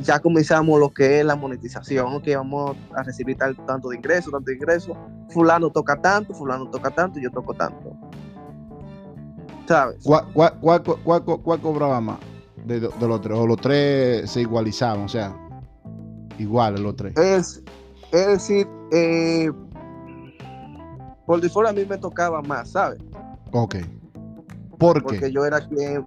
ya 0.00 0.18
comenzamos 0.20 0.78
lo 0.78 0.90
que 0.90 1.20
es 1.20 1.24
la 1.24 1.36
monetización, 1.36 2.14
ok, 2.14 2.24
vamos 2.36 2.76
a 2.96 3.02
recibir 3.02 3.36
tal, 3.36 3.56
tanto 3.66 3.88
de 3.90 3.96
ingreso, 3.96 4.30
tanto 4.30 4.46
de 4.50 4.56
ingreso. 4.56 4.96
Fulano 5.30 5.70
toca 5.70 6.00
tanto, 6.00 6.34
fulano 6.34 6.68
toca 6.70 6.90
tanto, 6.90 7.18
yo 7.20 7.30
toco 7.30 7.54
tanto. 7.54 7.92
¿Sabes? 9.66 9.98
¿Cuál, 10.02 10.24
cuál, 10.32 10.52
cuál, 10.60 10.82
cuál- 10.82 11.24
cuál- 11.24 11.40
cuál 11.42 11.60
cobraba 11.60 12.00
más 12.00 12.18
de, 12.64 12.80
de 12.80 13.08
los 13.08 13.20
tres? 13.20 13.38
O 13.38 13.46
los 13.46 13.60
tres 13.60 14.30
se 14.30 14.40
igualizaban, 14.40 15.04
o 15.04 15.08
sea, 15.08 15.36
iguales 16.38 16.80
los 16.80 16.96
tres. 16.96 17.16
Es, 17.16 17.62
es 18.12 18.26
decir, 18.26 18.66
eh, 18.92 19.50
por 21.26 21.40
default 21.40 21.68
a 21.68 21.72
mí 21.72 21.84
me 21.84 21.98
tocaba 21.98 22.40
más, 22.40 22.70
¿sabes? 22.70 22.98
Ok. 23.52 23.76
¿Por 24.78 25.02
Porque 25.02 25.20
qué? 25.20 25.32
yo 25.32 25.44
era 25.44 25.66
quien, 25.66 26.04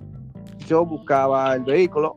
yo 0.68 0.86
buscaba 0.86 1.56
el 1.56 1.64
vehículo, 1.64 2.16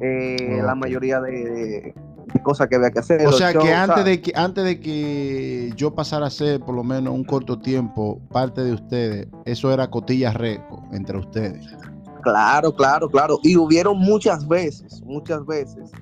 eh, 0.00 0.60
la 0.64 0.74
mayoría 0.74 1.20
de, 1.20 1.94
de 2.32 2.42
cosas 2.42 2.68
que 2.68 2.76
había 2.76 2.90
que 2.90 2.98
hacer. 2.98 3.26
O 3.26 3.32
sea 3.32 3.52
que 3.52 3.72
antes 3.72 3.96
¿sabes? 3.96 4.04
de 4.04 4.20
que 4.20 4.32
antes 4.34 4.64
de 4.64 4.80
que 4.80 5.72
yo 5.76 5.94
pasara 5.94 6.26
a 6.26 6.30
ser 6.30 6.60
por 6.60 6.74
lo 6.74 6.84
menos 6.84 7.14
un 7.14 7.24
corto 7.24 7.58
tiempo 7.58 8.20
parte 8.30 8.62
de 8.62 8.72
ustedes, 8.72 9.28
eso 9.44 9.72
era 9.72 9.88
cotilla 9.90 10.32
récord 10.32 10.82
entre 10.92 11.18
ustedes. 11.18 11.66
Claro, 12.22 12.74
claro, 12.74 13.08
claro. 13.08 13.38
Y 13.44 13.56
hubieron 13.56 13.98
muchas 13.98 14.48
veces, 14.48 15.00
muchas 15.02 15.46
veces, 15.46 15.92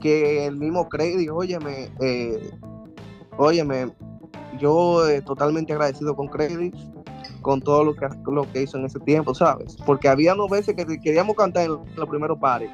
que 0.00 0.46
el 0.46 0.56
mismo 0.56 0.88
crédito, 0.88 1.36
óyeme, 1.36 1.90
eh, 2.00 2.50
óyeme, 3.38 3.92
yo 4.58 5.06
eh, 5.08 5.22
totalmente 5.22 5.72
agradecido 5.72 6.16
con 6.16 6.26
Credit, 6.26 6.74
con 7.42 7.60
todo 7.60 7.84
lo 7.84 7.94
que, 7.94 8.06
lo 8.26 8.50
que 8.50 8.62
hizo 8.62 8.78
en 8.78 8.86
ese 8.86 8.98
tiempo, 9.00 9.34
¿sabes? 9.34 9.76
Porque 9.84 10.08
había 10.08 10.34
unas 10.34 10.48
veces 10.50 10.74
que 10.74 10.86
queríamos 11.00 11.36
cantar 11.36 11.64
en 11.66 11.72
los 11.96 12.08
primeros 12.08 12.38
pares 12.38 12.70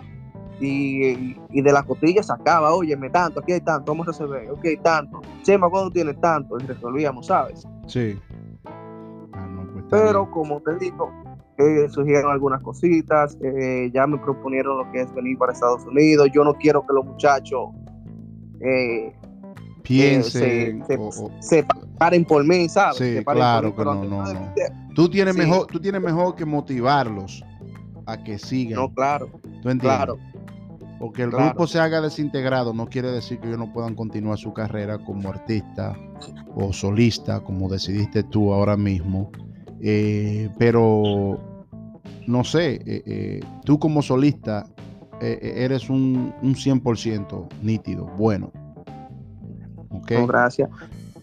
y, 0.61 1.37
y 1.51 1.63
de 1.63 1.73
la 1.73 1.83
cotilla 1.83 2.23
sacaba, 2.23 2.75
óyeme, 2.75 3.11
tanto, 3.11 3.41
aquí 3.41 3.53
hay 3.53 3.61
tanto, 3.61 3.93
vamos 3.93 4.07
a 4.09 4.11
resolver, 4.13 4.51
ok, 4.51 4.65
tanto. 4.83 5.21
Chema, 5.43 5.69
¿cuándo 5.71 5.91
tienes 5.91 6.21
tanto? 6.21 6.57
Y 6.61 6.67
resolvíamos, 6.67 7.27
¿sabes? 7.27 7.67
Sí. 7.87 8.19
Ah, 9.33 9.47
no, 9.49 9.67
pues 9.73 9.85
Pero 9.91 10.31
como 10.31 10.61
te 10.61 10.77
digo, 10.79 11.11
eh, 11.59 11.89
surgieron 11.89 12.31
algunas 12.31 12.63
cositas, 12.63 13.37
eh, 13.43 13.91
ya 13.93 14.07
me 14.07 14.19
proponieron 14.19 14.79
lo 14.79 14.93
que 14.93 15.01
es 15.03 15.15
venir 15.15 15.39
para 15.39 15.53
Estados 15.53 15.85
Unidos. 15.87 16.29
Yo 16.33 16.45
no 16.45 16.55
quiero 16.55 16.85
que 16.87 16.93
los 16.93 17.05
muchachos 17.05 17.71
eh, 18.61 19.13
piensen 19.83 20.85
se- 20.87 20.87
se- 20.87 20.97
o- 20.97 21.09
o- 21.09 21.31
se 21.41 21.65
paren 21.99 22.25
por 22.25 22.45
mí, 22.45 22.69
¿sabes? 22.69 22.97
Sí, 22.99 23.25
claro 23.25 23.75
por 23.75 23.95
mí, 23.97 24.01
que 24.05 24.07
pero 24.07 24.25
no, 24.25 24.25
no, 24.35 24.53
de- 24.55 24.73
tú 24.95 25.09
tienes 25.09 25.35
sí. 25.35 25.41
mejor 25.41 25.67
tú 25.67 25.81
tienes 25.81 26.01
mejor 26.01 26.35
que 26.35 26.45
motivarlos 26.45 27.45
a 28.07 28.17
que 28.23 28.39
sigan. 28.39 28.81
No, 28.81 28.93
claro, 28.95 29.29
¿Tú 29.43 29.49
entiendes? 29.69 29.81
claro. 29.83 30.19
Porque 30.99 31.23
el 31.23 31.31
claro. 31.31 31.51
grupo 31.51 31.67
se 31.69 31.79
haga 31.79 32.01
desintegrado 32.01 32.73
no 32.73 32.87
quiere 32.89 33.13
decir 33.13 33.39
que 33.39 33.47
ellos 33.47 33.59
no 33.59 33.73
puedan 33.73 33.95
continuar 33.95 34.37
su 34.39 34.53
carrera 34.53 34.99
como 34.99 35.29
artista 35.29 35.95
o 36.57 36.73
solista, 36.73 37.41
como 37.41 37.69
decidiste 37.69 38.25
tú 38.25 38.53
ahora 38.53 38.77
mismo. 38.77 39.31
Eh, 39.81 40.49
pero 40.59 41.39
no 42.27 42.43
sé, 42.43 42.75
eh, 42.85 43.03
eh, 43.07 43.41
tú 43.65 43.79
como 43.79 44.03
solista 44.03 44.67
eh, 45.21 45.53
eres 45.57 45.89
un, 45.89 46.35
un 46.43 46.55
100% 46.55 47.49
nítido, 47.63 48.07
bueno. 48.19 48.51
¿Ok? 49.91 50.11
No, 50.13 50.27
gracias. 50.27 50.69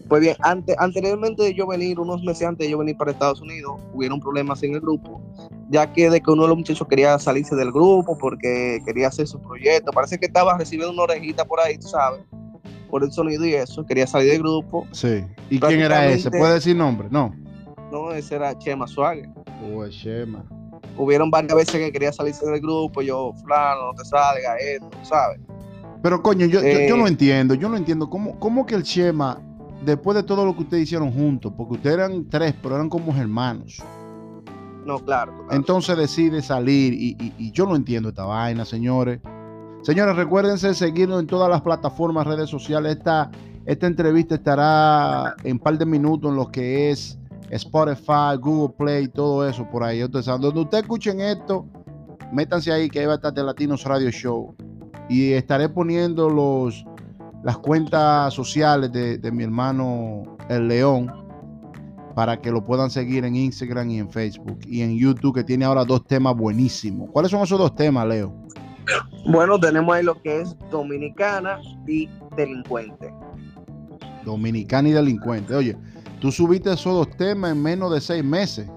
Pues 0.08 0.20
bien, 0.20 0.36
ante- 0.42 0.76
anteriormente 0.78 1.42
de 1.42 1.54
yo 1.54 1.66
venir, 1.66 1.98
unos 1.98 2.22
meses 2.22 2.46
antes 2.46 2.66
de 2.66 2.70
yo 2.70 2.78
venir 2.78 2.96
para 2.96 3.10
Estados 3.10 3.40
Unidos, 3.40 3.80
hubieron 3.92 4.20
problemas 4.20 4.62
en 4.62 4.74
el 4.74 4.80
grupo, 4.80 5.20
ya 5.68 5.92
que 5.92 6.08
de 6.10 6.20
que 6.20 6.30
uno 6.30 6.42
de 6.42 6.48
los 6.48 6.56
muchachos 6.58 6.86
quería 6.88 7.18
salirse 7.18 7.56
del 7.56 7.72
grupo 7.72 8.16
porque 8.16 8.78
quería 8.86 9.08
hacer 9.08 9.26
su 9.26 9.40
proyecto. 9.40 9.90
Parece 9.92 10.18
que 10.18 10.26
estaba 10.26 10.56
recibiendo 10.56 10.92
una 10.92 11.02
orejita 11.02 11.44
por 11.44 11.58
ahí, 11.60 11.76
tú 11.78 11.88
sabes, 11.88 12.20
por 12.88 13.02
el 13.02 13.10
sonido 13.10 13.44
y 13.44 13.54
eso, 13.54 13.84
quería 13.84 14.06
salir 14.06 14.30
del 14.30 14.40
grupo. 14.42 14.86
Sí. 14.92 15.24
¿Y 15.50 15.58
quién 15.58 15.80
era 15.80 16.06
ese? 16.06 16.30
¿Puede 16.30 16.54
decir 16.54 16.76
nombre? 16.76 17.08
No. 17.10 17.34
No, 17.90 18.12
ese 18.12 18.36
era 18.36 18.56
Chema 18.58 18.86
Suárez. 18.86 19.28
Oh, 19.74 19.84
Shema. 19.86 20.44
Hubieron 20.96 21.30
varias 21.30 21.54
veces 21.54 21.74
que 21.76 21.92
quería 21.92 22.12
salirse 22.12 22.46
del 22.46 22.60
grupo, 22.60 23.02
yo, 23.02 23.32
fulano, 23.40 23.86
no 23.88 23.92
te 23.94 24.04
salga, 24.04 24.56
esto, 24.58 24.88
¿sabes? 25.02 25.40
Pero 26.02 26.22
coño, 26.22 26.46
yo, 26.46 26.60
yo- 26.60 26.68
yo, 26.68 26.94
Eh. 26.94 26.98
no 26.98 27.06
entiendo, 27.08 27.54
yo 27.54 27.68
no 27.68 27.76
entiendo 27.76 28.08
cómo, 28.08 28.38
cómo 28.38 28.64
que 28.66 28.74
el 28.76 28.82
Shema, 28.82 29.40
después 29.86 30.14
de 30.16 30.22
todo 30.22 30.44
lo 30.44 30.54
que 30.54 30.62
ustedes 30.64 30.82
hicieron 30.82 31.10
juntos, 31.12 31.52
porque 31.56 31.74
ustedes 31.74 31.96
eran 31.96 32.28
tres, 32.28 32.54
pero 32.62 32.74
eran 32.74 32.88
como 32.90 33.14
hermanos, 33.16 33.82
No, 34.84 34.98
claro. 34.98 35.32
claro. 35.32 35.48
entonces 35.52 35.96
decide 35.96 36.42
salir 36.42 36.92
y, 36.92 37.16
y- 37.18 37.32
y 37.38 37.50
yo 37.52 37.64
no 37.66 37.74
entiendo 37.76 38.10
esta 38.10 38.24
vaina, 38.24 38.64
señores. 38.64 39.20
Señores, 39.82 40.16
recuérdense 40.16 40.74
seguirnos 40.74 41.20
en 41.20 41.26
todas 41.28 41.48
las 41.48 41.62
plataformas, 41.62 42.26
redes 42.26 42.50
sociales. 42.50 42.96
Esta, 42.96 43.30
esta 43.64 43.86
entrevista 43.86 44.34
estará 44.34 45.36
en 45.44 45.52
un 45.52 45.58
par 45.60 45.78
de 45.78 45.86
minutos 45.86 46.28
en 46.30 46.36
lo 46.36 46.48
que 46.50 46.90
es 46.90 47.16
Spotify, 47.50 48.36
Google 48.40 48.74
Play, 48.76 49.06
todo 49.08 49.48
eso 49.48 49.64
por 49.70 49.84
ahí. 49.84 50.02
Ustedes 50.02 50.24
saben, 50.24 50.40
donde 50.42 50.60
ustedes 50.60 50.82
escuchen 50.82 51.20
esto, 51.20 51.66
métanse 52.32 52.72
ahí 52.72 52.88
que 52.88 52.98
ahí 52.98 53.06
va 53.06 53.12
a 53.12 53.16
estar 53.16 53.32
de 53.32 53.44
Latinos 53.44 53.84
Radio 53.84 54.10
Show. 54.10 54.56
Y 55.08 55.32
estaré 55.34 55.68
poniendo 55.68 56.28
los, 56.28 56.84
las 57.46 57.58
cuentas 57.58 58.34
sociales 58.34 58.90
de, 58.90 59.18
de 59.18 59.30
mi 59.30 59.44
hermano 59.44 60.36
El 60.48 60.66
León 60.66 61.12
para 62.16 62.40
que 62.40 62.50
lo 62.50 62.64
puedan 62.64 62.90
seguir 62.90 63.24
en 63.24 63.36
Instagram 63.36 63.88
y 63.88 64.00
en 64.00 64.10
Facebook 64.10 64.58
y 64.66 64.82
en 64.82 64.98
YouTube, 64.98 65.32
que 65.32 65.44
tiene 65.44 65.64
ahora 65.64 65.84
dos 65.84 66.04
temas 66.08 66.34
buenísimos. 66.34 67.08
¿Cuáles 67.12 67.30
son 67.30 67.44
esos 67.44 67.56
dos 67.56 67.72
temas, 67.76 68.04
Leo? 68.08 68.34
Bueno, 69.26 69.60
tenemos 69.60 69.94
ahí 69.94 70.02
lo 70.02 70.20
que 70.22 70.40
es 70.40 70.56
dominicana 70.72 71.60
y 71.86 72.08
delincuente. 72.36 73.14
Dominicana 74.24 74.88
y 74.88 74.92
delincuente. 74.92 75.54
Oye, 75.54 75.76
tú 76.18 76.32
subiste 76.32 76.72
esos 76.72 76.94
dos 76.94 77.16
temas 77.16 77.52
en 77.52 77.62
menos 77.62 77.92
de 77.92 78.00
seis 78.00 78.24
meses. 78.24 78.68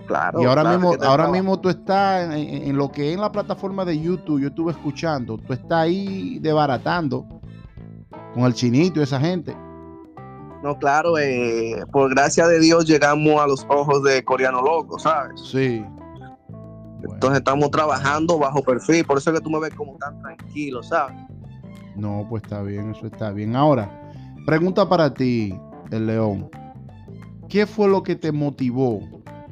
No, 0.00 0.06
claro. 0.06 0.40
y 0.42 0.44
ahora 0.44 0.62
claro 0.62 0.78
mismo, 0.78 1.04
ahora 1.04 1.28
mismo 1.28 1.60
tú 1.60 1.68
estás 1.68 2.24
en, 2.24 2.32
en- 2.32 2.68
en 2.68 2.76
lo 2.76 2.90
que 2.90 3.08
es 3.10 3.14
en 3.14 3.20
la 3.20 3.30
plataforma 3.32 3.84
de 3.84 3.98
YouTube, 4.00 4.40
yo 4.40 4.48
estuve 4.48 4.72
escuchando, 4.72 5.38
tú 5.38 5.52
estás 5.52 5.72
ahí 5.72 6.38
desbaratando 6.40 7.26
con 8.34 8.42
el 8.44 8.54
chinito 8.54 9.00
y 9.00 9.02
esa 9.04 9.20
gente. 9.20 9.56
No, 10.62 10.78
claro, 10.78 11.18
eh, 11.18 11.84
por 11.92 12.10
gracia 12.14 12.46
de 12.46 12.58
Dios 12.58 12.86
llegamos 12.86 13.40
a 13.40 13.46
los 13.46 13.66
ojos 13.68 14.02
de 14.02 14.24
Coreano 14.24 14.62
Loco, 14.62 14.98
¿sabes? 14.98 15.40
Sí. 15.42 15.84
Bueno, 16.48 17.14
Entonces 17.14 17.38
estamos 17.38 17.70
trabajando 17.70 18.38
bajo 18.38 18.62
perfil, 18.62 19.04
por 19.04 19.18
eso 19.18 19.30
es 19.30 19.38
que 19.38 19.44
tú 19.44 19.50
me 19.50 19.60
ves 19.60 19.74
como 19.74 19.96
tan 19.98 20.18
tranquilo, 20.22 20.82
¿sabes? 20.82 21.16
no, 21.96 22.26
pues 22.28 22.42
está 22.42 22.60
bien, 22.62 22.90
eso 22.90 23.06
está 23.06 23.30
bien. 23.30 23.54
Ahora, 23.54 24.00
Pregunta 24.46 24.86
para 24.88 25.14
ti, 25.14 25.58
el 25.90 26.06
león. 26.06 26.50
¿Qué 27.48 27.66
fue 27.66 27.88
lo 27.88 28.02
que 28.02 28.14
te 28.16 28.30
motivó, 28.32 29.00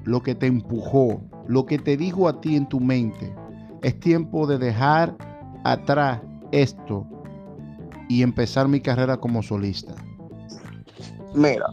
lo 0.05 0.23
que 0.23 0.35
te 0.35 0.47
empujó, 0.47 1.23
lo 1.47 1.67
que 1.67 1.79
te 1.79 1.97
dijo 1.97 2.29
a 2.29 2.41
ti 2.41 2.57
en 2.57 2.69
tu 2.69 2.81
mente? 2.81 3.35
Es 3.83 3.99
tiempo 4.01 4.47
de 4.47 4.59
dejar 4.59 5.17
atrás 5.65 6.21
esto 6.53 7.07
y 8.09 8.23
empezar 8.23 8.69
mi 8.69 8.81
carrera 8.81 9.17
como 9.17 9.43
solista. 9.43 9.95
Mira, 11.35 11.67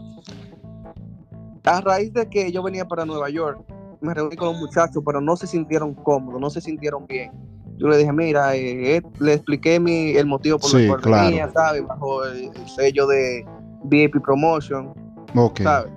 a 1.64 1.80
raíz 1.80 2.12
de 2.12 2.28
que 2.28 2.50
yo 2.50 2.62
venía 2.62 2.86
para 2.86 3.04
Nueva 3.04 3.28
York, 3.28 3.62
me 4.00 4.14
reuní 4.14 4.36
con 4.36 4.48
los 4.48 4.60
muchachos, 4.60 5.02
pero 5.04 5.20
no 5.20 5.36
se 5.36 5.46
sintieron 5.46 5.94
cómodos, 5.94 6.40
no 6.40 6.50
se 6.50 6.60
sintieron 6.60 7.06
bien. 7.06 7.30
Yo 7.76 7.88
le 7.88 7.96
dije, 7.96 8.12
mira, 8.12 8.54
eh, 8.56 9.02
le 9.20 9.34
expliqué 9.34 9.80
mi, 9.80 10.10
el 10.10 10.26
motivo 10.26 10.58
por 10.58 10.78
el 10.78 10.88
cual 10.88 11.02
venía, 11.02 11.50
¿sabes? 11.50 11.86
Bajo 11.86 12.24
el, 12.24 12.50
sello 12.66 13.06
de 13.06 13.46
VIP 13.84 14.20
Promotion, 14.22 14.92
okay. 15.34 15.64
¿sabes? 15.64 15.92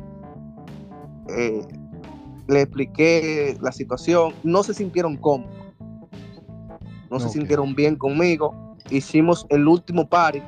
Eh, 1.29 1.61
le 2.47 2.61
expliqué 2.61 3.57
la 3.61 3.71
situación, 3.71 4.33
no 4.43 4.63
se 4.63 4.73
sintieron 4.73 5.17
cómodos, 5.17 5.51
no 7.09 7.19
se 7.19 7.29
sintieron 7.29 7.75
bien 7.75 7.95
conmigo. 7.95 8.75
Hicimos 8.89 9.45
el 9.49 9.67
último 9.67 10.07
party, 10.07 10.41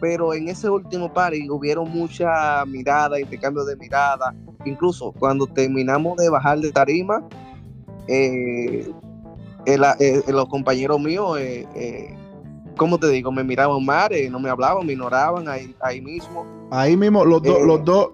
pero 0.00 0.34
en 0.34 0.48
ese 0.48 0.68
último 0.68 1.12
party 1.12 1.48
hubieron 1.50 1.90
mucha 1.90 2.64
mirada, 2.66 3.18
intercambio 3.18 3.64
de 3.64 3.76
mirada. 3.76 4.34
Incluso 4.64 5.12
cuando 5.12 5.46
terminamos 5.46 6.16
de 6.18 6.28
bajar 6.28 6.58
de 6.60 6.70
tarima, 6.70 7.26
eh, 8.06 8.92
eh, 9.66 10.22
los 10.28 10.48
compañeros 10.48 11.00
míos, 11.00 11.38
eh, 11.40 12.14
¿cómo 12.76 12.98
te 12.98 13.08
digo? 13.08 13.32
Me 13.32 13.42
miraban 13.42 13.84
mal, 13.84 14.10
no 14.30 14.38
me 14.38 14.50
hablaban, 14.50 14.86
me 14.86 14.92
ignoraban 14.92 15.48
ahí, 15.48 15.74
ahí 15.80 16.00
mismo. 16.00 16.46
Ahí 16.70 16.96
mismo, 16.96 17.24
los 17.24 17.42
dos, 17.42 17.62
los 17.62 17.84
dos, 17.84 18.10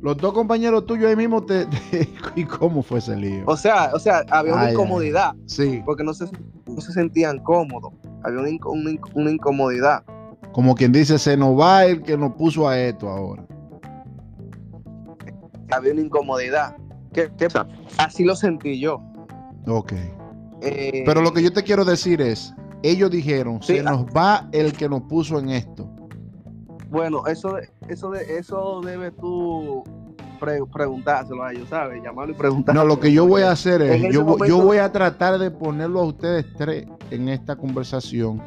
los 0.00 0.16
dos 0.16 0.32
compañeros 0.32 0.86
tuyos 0.86 1.08
ahí 1.08 1.16
mismo 1.16 1.44
te, 1.44 1.66
¿Y 2.36 2.44
cómo 2.44 2.82
fue 2.82 2.98
ese 2.98 3.16
lío? 3.16 3.42
O 3.46 3.56
sea, 3.56 3.90
o 3.94 3.98
sea, 3.98 4.24
había 4.30 4.54
una 4.54 4.70
incomodidad. 4.70 5.34
Sí. 5.46 5.82
Porque 5.84 6.04
no 6.04 6.14
se, 6.14 6.26
no 6.66 6.80
se 6.80 6.92
sentían 6.92 7.38
cómodos. 7.40 7.92
Había 8.22 8.40
una, 8.40 8.90
una, 9.14 9.30
incomodidad. 9.30 10.04
Como 10.52 10.74
quien 10.74 10.92
dice, 10.92 11.18
se 11.18 11.36
nos 11.36 11.58
va 11.58 11.84
el 11.84 12.02
que 12.02 12.16
nos 12.16 12.34
puso 12.34 12.68
a 12.68 12.78
esto 12.78 13.08
ahora. 13.08 13.44
Había 15.70 15.92
una 15.92 16.02
incomodidad. 16.02 16.76
¿Qué, 17.12 17.30
qué? 17.36 17.48
Así 17.98 18.24
lo 18.24 18.36
sentí 18.36 18.78
yo. 18.78 19.02
Ok. 19.66 19.92
Eh, 20.62 21.02
Pero 21.04 21.22
lo 21.22 21.32
que 21.32 21.42
yo 21.42 21.52
te 21.52 21.62
quiero 21.62 21.84
decir 21.84 22.20
es, 22.20 22.54
ellos 22.82 23.10
dijeron, 23.10 23.62
se 23.62 23.82
nos 23.82 24.06
va 24.06 24.48
el 24.52 24.72
que 24.72 24.88
nos 24.88 25.02
puso 25.02 25.38
en 25.38 25.50
esto. 25.50 25.90
Bueno, 26.90 27.26
eso, 27.26 27.58
eso, 27.88 28.10
de, 28.10 28.38
eso 28.38 28.80
debe 28.82 29.10
tú 29.10 29.84
preguntárselo 30.72 31.42
a 31.42 31.52
ellos, 31.52 31.68
¿sabes? 31.68 32.02
Llamarlo 32.02 32.32
y 32.32 32.36
preguntarlo. 32.36 32.82
No, 32.82 32.86
lo 32.86 33.00
que 33.00 33.12
yo 33.12 33.26
voy 33.26 33.42
a 33.42 33.50
hacer 33.50 33.82
es, 33.82 34.12
yo, 34.12 34.36
yo 34.46 34.62
voy 34.62 34.78
a 34.78 34.90
tratar 34.92 35.38
de 35.38 35.50
ponerlo 35.50 36.00
a 36.00 36.04
ustedes 36.04 36.46
tres 36.56 36.86
en 37.10 37.28
esta 37.28 37.56
conversación, 37.56 38.40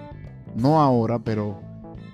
no 0.56 0.82
ahora, 0.82 1.20
pero 1.20 1.60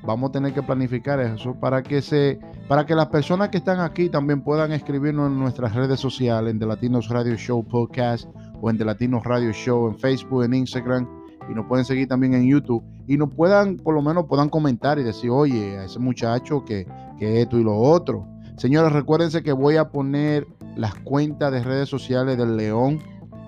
vamos 0.03 0.29
a 0.29 0.31
tener 0.33 0.53
que 0.53 0.63
planificar 0.63 1.19
eso 1.19 1.53
para 1.59 1.83
que 1.83 2.01
se, 2.01 2.39
para 2.67 2.85
que 2.85 2.95
las 2.95 3.07
personas 3.07 3.49
que 3.49 3.57
están 3.57 3.79
aquí 3.79 4.09
también 4.09 4.41
puedan 4.41 4.71
escribirnos 4.71 5.29
en 5.29 5.39
nuestras 5.39 5.75
redes 5.75 5.99
sociales, 5.99 6.51
en 6.51 6.59
The 6.59 6.65
Latinos 6.65 7.09
Radio 7.09 7.35
Show 7.35 7.63
Podcast 7.63 8.27
o 8.61 8.69
en 8.69 8.77
The 8.77 8.85
Latinos 8.85 9.23
Radio 9.23 9.51
Show 9.51 9.89
en 9.89 9.99
Facebook, 9.99 10.43
en 10.43 10.53
Instagram 10.53 11.16
y 11.49 11.53
nos 11.53 11.65
pueden 11.65 11.85
seguir 11.85 12.07
también 12.07 12.33
en 12.33 12.47
YouTube 12.47 12.83
y 13.07 13.17
nos 13.17 13.33
puedan, 13.33 13.77
por 13.77 13.95
lo 13.95 14.01
menos 14.01 14.25
puedan 14.25 14.49
comentar 14.49 14.99
y 14.99 15.03
decir, 15.03 15.29
oye, 15.29 15.77
a 15.77 15.85
ese 15.85 15.99
muchacho 15.99 16.65
que, 16.65 16.87
que 17.17 17.41
esto 17.41 17.57
y 17.57 17.63
lo 17.63 17.75
otro. 17.77 18.27
Señores, 18.57 18.91
recuérdense 18.91 19.43
que 19.43 19.51
voy 19.51 19.77
a 19.77 19.89
poner 19.89 20.47
las 20.75 20.95
cuentas 20.95 21.51
de 21.51 21.63
redes 21.63 21.89
sociales 21.89 22.37
del 22.37 22.57
León 22.57 22.99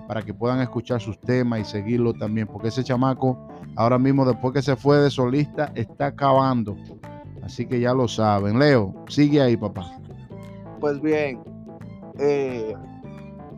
para 0.06 0.22
que 0.22 0.34
puedan 0.34 0.60
escuchar 0.60 1.00
sus 1.00 1.20
temas 1.20 1.60
y 1.60 1.64
seguirlo 1.64 2.12
también, 2.12 2.46
porque 2.48 2.68
ese 2.68 2.82
chamaco 2.82 3.38
ahora 3.76 3.98
mismo 3.98 4.24
después 4.24 4.52
que 4.52 4.62
se 4.62 4.76
fue 4.76 4.98
de 4.98 5.10
solista 5.10 5.72
está 5.74 6.06
acabando. 6.06 6.76
Así 7.42 7.66
que 7.66 7.80
ya 7.80 7.94
lo 7.94 8.08
saben. 8.08 8.58
Leo, 8.58 8.94
sigue 9.08 9.40
ahí, 9.40 9.56
papá. 9.56 9.90
Pues 10.80 11.00
bien, 11.00 11.40
eh, 12.18 12.74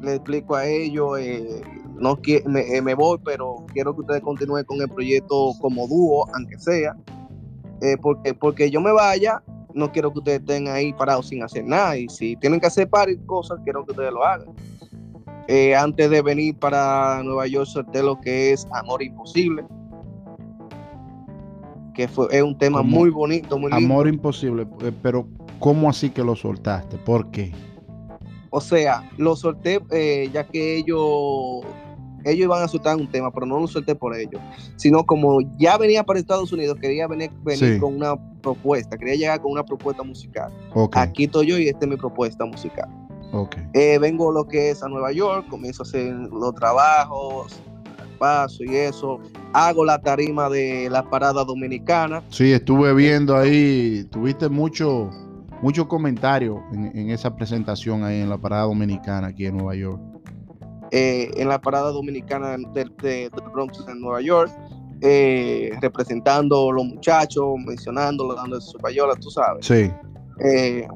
le 0.00 0.14
explico 0.14 0.54
a 0.54 0.66
ellos 0.66 1.18
eh, 1.18 1.62
no 2.02 2.18
me, 2.46 2.76
eh, 2.76 2.82
me, 2.82 2.94
voy, 2.94 3.16
pero 3.24 3.64
quiero 3.72 3.94
que 3.94 4.00
ustedes 4.00 4.22
continúen 4.22 4.64
con 4.64 4.80
el 4.82 4.88
proyecto 4.88 5.52
como 5.60 5.86
dúo, 5.86 6.26
aunque 6.34 6.58
sea, 6.58 6.96
eh, 7.80 7.96
porque, 8.02 8.34
porque 8.34 8.70
yo 8.70 8.80
me 8.80 8.90
vaya, 8.90 9.40
no 9.72 9.92
quiero 9.92 10.12
que 10.12 10.18
ustedes 10.18 10.40
estén 10.40 10.66
ahí 10.66 10.92
parados 10.92 11.28
sin 11.28 11.44
hacer 11.44 11.64
nada, 11.64 11.96
y 11.96 12.08
si 12.08 12.34
tienen 12.36 12.58
que 12.58 12.66
hacer 12.66 12.90
par 12.90 13.08
cosas, 13.24 13.60
quiero 13.62 13.84
que 13.84 13.92
ustedes 13.92 14.12
lo 14.12 14.24
hagan. 14.24 14.48
Eh, 15.46 15.76
antes 15.76 16.10
de 16.10 16.22
venir 16.22 16.56
para 16.56 17.22
Nueva 17.22 17.46
York, 17.46 17.66
solté 17.66 18.02
lo 18.02 18.20
que 18.20 18.52
es 18.52 18.66
Amor 18.72 19.00
Imposible, 19.00 19.64
que 21.94 22.08
fue, 22.08 22.26
es 22.32 22.42
un 22.42 22.58
tema 22.58 22.82
muy 22.82 23.10
bonito, 23.10 23.56
muy 23.56 23.70
lindo. 23.70 23.76
Amor 23.94 24.08
Imposible, 24.08 24.66
pero 25.02 25.28
¿cómo 25.60 25.88
así 25.88 26.10
que 26.10 26.24
lo 26.24 26.34
soltaste? 26.34 26.98
¿Por 26.98 27.30
qué? 27.30 27.52
O 28.50 28.60
sea, 28.60 29.08
lo 29.18 29.36
solté 29.36 29.80
ya 30.32 30.44
que 30.44 30.76
ellos 30.76 31.64
ellos 32.24 32.44
iban 32.44 32.62
a 32.62 32.68
soltar 32.68 32.96
un 32.96 33.10
tema, 33.10 33.30
pero 33.32 33.46
no 33.46 33.60
lo 33.60 33.66
solté 33.66 33.94
por 33.94 34.16
ellos, 34.16 34.40
sino 34.76 35.04
como 35.04 35.40
ya 35.58 35.76
venía 35.78 36.04
para 36.04 36.18
Estados 36.18 36.52
Unidos, 36.52 36.78
quería 36.80 37.06
venir, 37.06 37.30
venir 37.42 37.80
con 37.80 37.96
una 37.96 38.16
propuesta, 38.42 38.96
quería 38.96 39.14
llegar 39.14 39.40
con 39.40 39.52
una 39.52 39.64
propuesta 39.64 40.02
musical. 40.02 40.52
Aquí 40.92 41.24
estoy 41.24 41.46
yo 41.46 41.58
y 41.58 41.68
esta 41.68 41.84
es 41.86 41.90
mi 41.90 41.96
propuesta 41.96 42.44
musical. 42.44 42.88
Okay. 43.32 43.62
Eh, 43.72 43.98
vengo 43.98 44.30
lo 44.30 44.46
que 44.46 44.70
es 44.70 44.82
a 44.82 44.88
Nueva 44.88 45.10
York, 45.10 45.46
comienzo 45.48 45.82
a 45.82 45.86
hacer 45.86 46.12
los 46.14 46.54
trabajos, 46.54 47.62
paso 48.18 48.62
y 48.62 48.76
eso. 48.76 49.18
Hago 49.54 49.84
la 49.84 50.00
tarima 50.00 50.48
de 50.48 50.88
la 50.90 51.02
parada 51.02 51.42
dominicana. 51.44 52.22
Sí, 52.28 52.52
estuve 52.52 52.94
viendo 52.94 53.36
ahí, 53.36 54.06
tuviste 54.10 54.48
mucho, 54.48 55.10
mucho 55.62 55.88
comentario 55.88 56.62
en, 56.72 56.96
en 56.96 57.10
esa 57.10 57.34
presentación 57.34 58.04
ahí 58.04 58.20
en 58.20 58.28
la 58.28 58.38
parada 58.38 58.64
dominicana 58.64 59.28
aquí 59.28 59.46
en 59.46 59.56
Nueva 59.56 59.74
York. 59.74 60.11
Eh, 60.94 61.30
en 61.36 61.48
la 61.48 61.58
parada 61.58 61.90
dominicana 61.90 62.50
del 62.74 62.94
de, 62.98 63.30
Bronx 63.50 63.82
en 63.88 63.98
Nueva 63.98 64.20
York, 64.20 64.52
eh, 65.00 65.70
representando 65.80 66.68
a 66.68 66.74
los 66.74 66.84
muchachos, 66.84 67.54
mencionándolo, 67.64 68.34
dando 68.34 68.60
su 68.60 68.76
payola, 68.76 69.14
tú 69.14 69.30
sabes. 69.30 69.64
Sí. 69.64 69.90
Eh, 70.44 70.86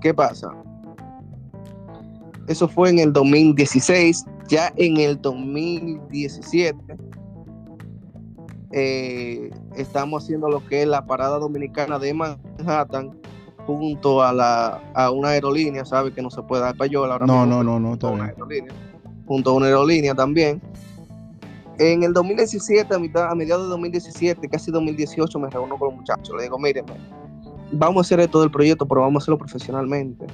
¿Qué 0.00 0.14
pasa? 0.14 0.48
Eso 2.48 2.66
fue 2.66 2.88
en 2.88 2.98
el 2.98 3.12
2016, 3.12 4.24
ya 4.48 4.72
en 4.76 4.96
el 4.96 5.20
2017 5.20 6.96
estamos 9.76 10.22
haciendo 10.22 10.50
lo 10.50 10.66
que 10.66 10.82
es 10.82 10.88
la 10.88 11.06
parada 11.06 11.38
dominicana 11.38 11.98
de 11.98 12.12
Manhattan 12.12 13.18
junto 13.66 14.22
a, 14.22 14.32
la, 14.32 14.80
a 14.94 15.10
una 15.10 15.30
aerolínea, 15.30 15.84
¿sabes? 15.84 16.14
Que 16.14 16.22
no 16.22 16.30
se 16.30 16.42
puede 16.42 16.62
dar 16.62 16.76
payola 16.76 17.14
ahora 17.14 17.26
No, 17.26 17.44
no, 17.44 17.62
no, 17.62 17.80
no, 17.80 17.94
está 17.94 18.10
junto 19.26 19.50
a 19.50 19.52
una 19.54 19.66
aerolínea 19.66 20.14
también. 20.14 20.60
En 21.78 22.02
el 22.02 22.12
2017, 22.14 22.94
a, 22.94 22.98
mitad, 22.98 23.30
a 23.30 23.34
mediados 23.34 23.64
de 23.64 23.70
2017, 23.70 24.48
casi 24.48 24.70
2018, 24.70 25.38
me 25.38 25.50
reúno 25.50 25.76
con 25.78 25.88
los 25.88 25.98
muchachos. 25.98 26.34
Le 26.36 26.44
digo, 26.44 26.58
mírenme, 26.58 26.94
vamos 27.72 27.98
a 28.10 28.14
hacer 28.14 28.28
todo 28.30 28.44
el 28.44 28.50
proyecto, 28.50 28.86
pero 28.86 29.02
vamos 29.02 29.22
a 29.22 29.24
hacerlo 29.24 29.38
profesionalmente. 29.38 30.26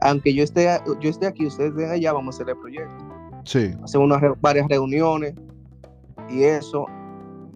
Aunque 0.00 0.34
yo 0.34 0.42
esté, 0.42 0.68
yo 1.00 1.10
esté 1.10 1.26
aquí, 1.26 1.46
ustedes 1.46 1.70
estén 1.70 1.90
allá, 1.90 2.12
vamos 2.12 2.34
a 2.34 2.42
hacer 2.42 2.54
el 2.54 2.60
proyecto. 2.60 3.04
Sí. 3.44 3.72
Hacemos 3.82 4.06
unas 4.06 4.20
varias 4.40 4.66
reuniones 4.68 5.34
y 6.28 6.42
eso. 6.42 6.86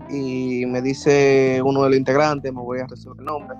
Y 0.08 0.64
me 0.66 0.80
dice 0.80 1.60
uno 1.64 1.82
de 1.82 1.90
los 1.90 1.98
integrantes, 1.98 2.52
me 2.52 2.60
voy 2.60 2.78
a 2.78 2.86
recibir 2.86 3.16
el 3.18 3.24
nombre. 3.24 3.56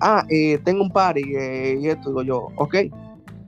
Ah, 0.00 0.24
eh, 0.28 0.58
tengo 0.64 0.82
un 0.82 0.90
party 0.90 1.22
eh, 1.36 1.78
y 1.80 1.88
esto. 1.88 2.08
Digo 2.08 2.22
yo, 2.22 2.48
ok, 2.56 2.76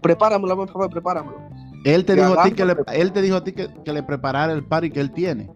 prepáramelo, 0.01 0.55
por 0.55 0.71
favor, 0.71 0.91
prepáramelo. 0.91 1.48
Él 1.85 2.05
te, 2.05 2.15
dijo 2.15 2.39
a 2.39 2.45
ti 2.45 2.53
que 2.53 2.65
le, 2.65 2.77
él 2.93 3.13
te 3.13 3.23
dijo 3.23 3.37
a 3.37 3.45
ti 3.45 3.53
que, 3.53 3.69
le 3.85 4.03
preparara 4.03 4.53
el 4.53 4.65
party 4.65 4.91
que 4.91 5.01
él 5.01 5.13
tiene. 5.13 5.51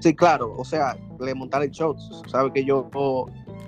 Sí, 0.00 0.14
claro, 0.14 0.54
o 0.56 0.64
sea, 0.64 0.96
le 1.20 1.34
montar 1.34 1.62
el 1.62 1.70
show. 1.70 1.94
Sabe 2.28 2.52
que 2.52 2.64
yo 2.64 2.88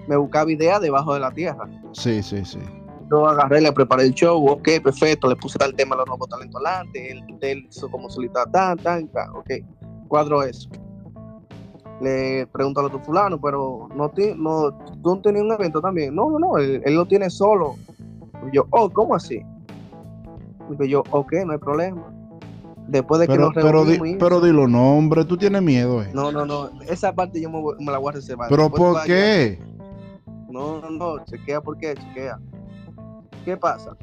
me 0.07 0.17
buscaba 0.17 0.51
ideas 0.51 0.81
debajo 0.81 1.15
de 1.15 1.21
la 1.21 1.31
tierra. 1.31 1.69
Sí, 1.93 2.23
sí, 2.23 2.45
sí. 2.45 2.59
Yo 3.11 3.27
agarré, 3.27 3.61
le 3.61 3.73
preparé 3.73 4.05
el 4.05 4.15
show, 4.15 4.47
ok, 4.49 4.69
perfecto, 4.83 5.29
le 5.29 5.37
puse 5.37 5.59
el 5.65 5.75
tema 5.75 5.95
a 5.95 5.99
los 5.99 6.09
nuevos 6.09 6.29
talentos 6.29 6.61
adelante, 6.63 7.13
él, 7.13 7.25
él 7.41 7.67
hizo 7.71 7.91
como 7.91 8.11
solita, 8.11 8.45
tan, 8.51 8.77
tan, 8.77 9.09
tan, 9.09 9.31
ok, 9.31 9.51
cuadro 10.09 10.43
eso. 10.43 10.69
Le 12.03 12.47
pregunto 12.49 12.81
a 12.81 12.85
otro 12.85 13.01
fulano, 13.01 13.41
pero 13.41 13.89
no, 13.95 14.13
no, 14.37 14.79
tú 15.03 15.15
no 15.15 15.21
tenías 15.23 15.45
un 15.45 15.53
evento 15.53 15.81
también. 15.81 16.15
No, 16.15 16.31
no, 16.31 16.39
no, 16.39 16.59
él, 16.59 16.83
él 16.85 16.95
lo 16.95 17.07
tiene 17.07 17.31
solo. 17.31 17.77
yo, 18.53 18.67
oh, 18.71 18.91
¿cómo 18.91 19.15
así? 19.15 19.43
Digo 20.71 20.85
yo, 20.85 21.05
ok, 21.11 21.33
no 21.47 21.53
hay 21.53 21.59
problema. 21.59 22.13
Después 22.89 23.21
de 23.21 23.29
que 23.29 23.37
nos 23.37 23.53
pero, 23.53 23.85
di, 23.85 24.17
pero 24.19 24.41
di 24.41 24.51
los 24.51 24.69
nombres, 24.69 25.27
tú 25.27 25.37
tienes 25.37 25.61
miedo, 25.61 26.03
eh. 26.03 26.11
No, 26.15 26.33
no, 26.33 26.47
no. 26.47 26.71
Esa 26.89 27.13
parte 27.13 27.41
yo 27.41 27.51
me, 27.51 27.93
la 27.93 27.99
voy 27.99 28.11
a 28.11 28.13
reservar. 28.13 28.49
¿Pero 28.49 28.71
por 28.71 29.03
qué? 29.05 29.59
No, 30.49 30.81
no, 30.81 30.91
no, 30.91 31.25
chequea 31.27 31.61
por 31.61 31.77
qué, 31.77 31.95
chequea. 31.95 32.39
¿Qué 33.45 33.57
pasa? 33.59 33.95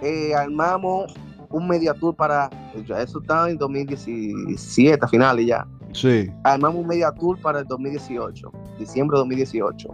Eh, 0.00 0.32
armamos 0.32 1.12
un 1.50 1.66
media 1.66 1.92
tour 1.94 2.14
para, 2.14 2.48
eso 2.74 3.20
estaba 3.20 3.50
en 3.50 3.58
2017, 3.58 5.04
a 5.04 5.08
finales 5.08 5.46
ya. 5.46 5.66
Sí. 5.92 6.30
Armamos 6.44 6.82
un 6.82 6.86
media 6.86 7.10
tour 7.10 7.40
para 7.40 7.60
el 7.60 7.66
2018, 7.66 8.52
diciembre 8.78 9.16
de 9.16 9.20
2018. 9.20 9.88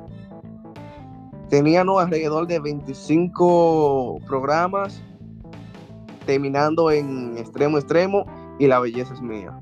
Teníamos 1.48 2.02
alrededor 2.02 2.46
de 2.46 2.58
25 2.58 4.18
programas, 4.26 5.02
terminando 6.26 6.90
en 6.90 7.36
extremo 7.38 7.78
extremo 7.78 8.24
y 8.58 8.66
la 8.66 8.80
belleza 8.80 9.14
es 9.14 9.20
mía. 9.20 9.58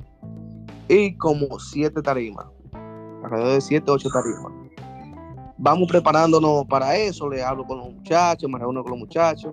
Y 0.88 1.16
como 1.16 1.59
siete 1.59 2.03
tarimas, 2.03 2.46
alrededor 3.22 3.55
de 3.55 3.61
siete, 3.61 3.90
ocho 3.90 4.09
tarimas. 4.11 4.53
Vamos 5.59 5.88
preparándonos 5.88 6.64
para 6.66 6.96
eso, 6.96 7.29
le 7.29 7.42
hablo 7.42 7.64
con 7.64 7.79
los 7.79 7.94
muchachos, 7.94 8.51
me 8.51 8.59
reúno 8.59 8.83
con 8.83 8.92
los 8.92 9.01
muchachos. 9.01 9.53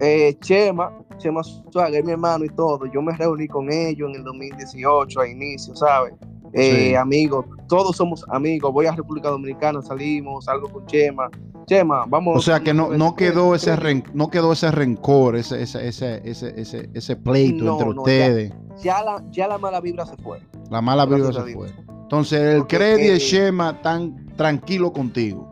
Eh, 0.00 0.36
Chema, 0.40 0.92
Chema 1.18 1.42
Suárez, 1.42 2.04
mi 2.04 2.12
hermano 2.12 2.44
y 2.44 2.48
todo, 2.50 2.84
yo 2.86 3.00
me 3.00 3.16
reuní 3.16 3.48
con 3.48 3.72
ellos 3.72 4.10
en 4.10 4.16
el 4.16 4.24
2018 4.24 5.20
a 5.20 5.28
inicio, 5.28 5.74
¿sabes? 5.74 6.14
Eh, 6.54 6.96
Amigos, 6.96 7.46
todos 7.68 7.96
somos 7.96 8.24
amigos, 8.28 8.72
voy 8.72 8.86
a 8.86 8.92
República 8.92 9.28
Dominicana, 9.28 9.82
salimos, 9.82 10.44
salgo 10.44 10.68
con 10.68 10.86
Chema, 10.86 11.28
Chema, 11.66 12.04
vamos. 12.06 12.36
O 12.36 12.40
sea 12.40 12.60
que 12.60 12.72
no, 12.72 12.90
no 12.90 13.16
quedó 13.16 13.54
ese 13.54 13.76
no 14.12 14.30
quedó 14.30 14.52
ese 14.52 14.70
rencor, 14.70 15.34
ese, 15.34 15.62
ese, 15.62 15.88
ese, 15.88 16.22
ese, 16.24 16.88
ese, 16.94 17.16
pleito 17.16 17.72
entre 17.72 17.88
ustedes. 17.88 18.52
Ya, 18.82 19.02
la, 19.02 19.24
ya 19.30 19.48
la 19.48 19.58
mala 19.58 19.80
vibra 19.80 20.06
se 20.06 20.16
fue. 20.18 20.40
La 20.70 20.80
mala 20.80 21.06
vibra 21.06 21.32
se 21.32 21.54
fue. 21.54 21.68
Entonces 22.02 22.40
el 22.54 22.66
Credi 22.66 23.06
y 23.06 23.08
el 23.08 23.18
Chema 23.18 23.70
están 23.70 24.26
tranquilos 24.36 24.92
contigo. 24.92 25.50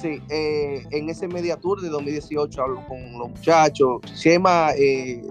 Sí, 0.00 0.20
eh, 0.28 0.84
en 0.90 1.10
ese 1.10 1.26
media 1.26 1.56
tour 1.56 1.80
de 1.80 1.88
2018 1.88 2.62
hablo 2.62 2.86
con 2.86 3.18
los 3.18 3.30
muchachos. 3.30 4.00
Chema 4.14 4.70
eh, 4.78 5.22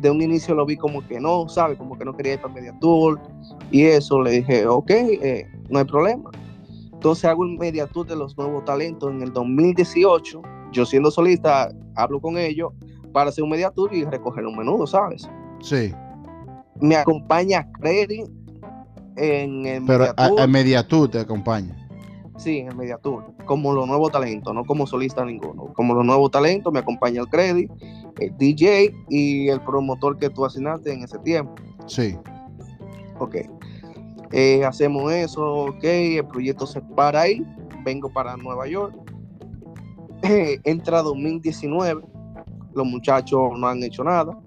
de 0.00 0.10
un 0.10 0.22
inicio 0.22 0.54
lo 0.54 0.64
vi 0.64 0.76
como 0.76 1.06
que 1.06 1.20
no, 1.20 1.48
¿sabe? 1.48 1.76
Como 1.76 1.98
que 1.98 2.04
no 2.04 2.16
quería 2.16 2.34
ir 2.34 2.40
para 2.40 2.54
media 2.54 2.74
tour. 2.80 3.20
Y 3.70 3.84
eso 3.84 4.22
le 4.22 4.30
dije, 4.32 4.66
ok, 4.66 4.90
eh, 4.90 5.46
no 5.68 5.78
hay 5.78 5.84
problema. 5.84 6.30
Entonces 6.92 7.24
hago 7.24 7.44
el 7.44 7.58
media 7.58 7.86
tour 7.86 8.06
de 8.06 8.16
los 8.16 8.36
nuevos 8.36 8.64
talentos 8.64 9.10
en 9.10 9.22
el 9.22 9.32
2018. 9.32 10.42
Yo 10.72 10.84
siendo 10.84 11.10
solista, 11.10 11.70
hablo 11.94 12.20
con 12.20 12.36
ellos 12.36 12.72
para 13.12 13.30
hacer 13.30 13.44
un 13.44 13.50
media 13.50 13.70
tour 13.70 13.92
y 13.94 14.04
recoger 14.04 14.46
un 14.46 14.56
menudo, 14.56 14.86
¿sabes? 14.86 15.28
Sí. 15.60 15.92
Me 16.80 16.96
acompaña 16.96 17.68
Credit 17.80 18.28
en 19.16 19.66
el 19.66 19.84
Pero 19.84 20.04
media 20.04 20.42
a, 20.42 20.46
media 20.46 20.86
tour 20.86 21.10
te 21.10 21.20
acompaña. 21.20 21.87
Sí, 22.38 22.58
en 22.58 22.68
el 22.68 22.76
media 22.76 22.96
tour, 22.98 23.24
como 23.46 23.72
los 23.72 23.86
nuevos 23.88 24.12
talentos, 24.12 24.54
no 24.54 24.64
como 24.64 24.86
solista 24.86 25.24
ninguno. 25.24 25.72
Como 25.74 25.92
los 25.94 26.04
nuevos 26.04 26.30
talentos 26.30 26.72
me 26.72 26.78
acompaña 26.78 27.20
el 27.20 27.26
Credit, 27.26 27.68
el 28.20 28.36
DJ 28.38 28.94
y 29.08 29.48
el 29.48 29.60
promotor 29.60 30.16
que 30.18 30.30
tú 30.30 30.44
asignaste 30.44 30.92
en 30.92 31.02
ese 31.02 31.18
tiempo. 31.18 31.54
Sí. 31.86 32.16
Ok. 33.18 33.38
Eh, 34.30 34.64
hacemos 34.64 35.12
eso, 35.12 35.64
ok, 35.64 35.82
el 35.82 36.26
proyecto 36.28 36.64
se 36.64 36.80
para 36.80 37.22
ahí, 37.22 37.44
vengo 37.82 38.08
para 38.08 38.36
Nueva 38.36 38.68
York. 38.68 38.94
entra 40.22 41.02
2019, 41.02 42.02
los 42.72 42.86
muchachos 42.86 43.58
no 43.58 43.66
han 43.66 43.82
hecho 43.82 44.04
nada. 44.04 44.38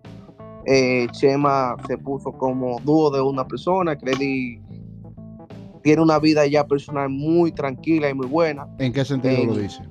Eh, 0.65 1.07
Chema 1.11 1.75
se 1.87 1.97
puso 1.97 2.31
como 2.31 2.79
dúo 2.81 3.11
de 3.11 3.19
una 3.19 3.45
persona, 3.45 3.97
Credit 3.97 4.61
tiene 5.81 6.01
una 6.01 6.19
vida 6.19 6.45
ya 6.47 6.65
personal 6.65 7.09
muy 7.09 7.51
tranquila 7.51 8.09
y 8.09 8.13
muy 8.13 8.27
buena. 8.27 8.67
¿En 8.77 8.93
qué 8.93 9.03
sentido 9.05 9.45
lo 9.45 9.57
dice? 9.57 9.83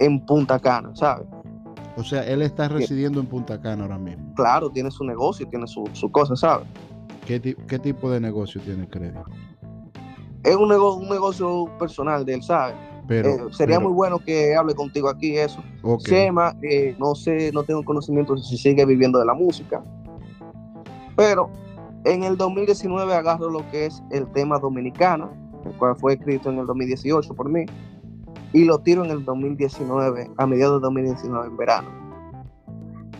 En 0.00 0.24
Punta 0.24 0.58
Cana, 0.58 0.94
¿sabes? 0.94 1.26
O 1.96 2.04
sea, 2.04 2.22
él 2.26 2.42
está 2.42 2.68
residiendo 2.68 3.20
en 3.20 3.26
Punta 3.26 3.60
Cana 3.60 3.84
ahora 3.84 3.98
mismo. 3.98 4.34
Claro, 4.34 4.70
tiene 4.70 4.90
su 4.90 5.04
negocio, 5.04 5.48
tiene 5.48 5.66
su, 5.66 5.88
su 5.92 6.10
cosa, 6.10 6.36
¿sabes? 6.36 6.66
¿Qué, 7.26 7.40
tipo 7.40 8.10
de 8.10 8.20
negocio 8.20 8.60
tiene 8.60 8.88
Crédito? 8.88 9.24
Es 10.44 10.54
un, 10.54 10.68
negocio, 10.68 11.02
un 11.02 11.08
negocio 11.08 11.70
personal 11.78 12.24
de 12.24 12.34
él, 12.34 12.42
¿sabes? 12.42 12.76
Pero, 13.08 13.48
eh, 13.48 13.52
sería 13.52 13.80
muy 13.80 13.92
bueno 13.92 14.18
que 14.18 14.54
hable 14.54 14.74
contigo 14.74 15.08
aquí 15.08 15.36
eso. 15.36 15.62
Okay. 15.82 16.28
Eh, 16.62 16.94
no 16.98 17.14
sé, 17.14 17.50
no 17.52 17.64
tengo 17.64 17.84
conocimiento 17.84 18.36
si 18.36 18.56
sigue 18.56 18.84
viviendo 18.84 19.18
de 19.18 19.24
la 19.26 19.34
música. 19.34 19.82
Pero 21.16 21.50
en 22.06 22.22
el 22.22 22.36
2019 22.36 23.14
agarro 23.14 23.50
lo 23.50 23.68
que 23.70 23.86
es 23.86 24.02
el 24.10 24.26
tema 24.32 24.58
dominicano, 24.58 25.30
el 25.64 25.72
cual 25.72 25.96
fue 25.96 26.14
escrito 26.14 26.50
en 26.50 26.58
el 26.58 26.66
2018 26.66 27.34
por 27.34 27.48
mí, 27.48 27.66
y 28.52 28.64
lo 28.64 28.78
tiro 28.78 29.04
en 29.04 29.10
el 29.10 29.24
2019, 29.24 30.30
a 30.36 30.46
mediados 30.46 30.80
de 30.80 30.84
2019, 30.84 31.46
en 31.48 31.56
verano. 31.56 31.88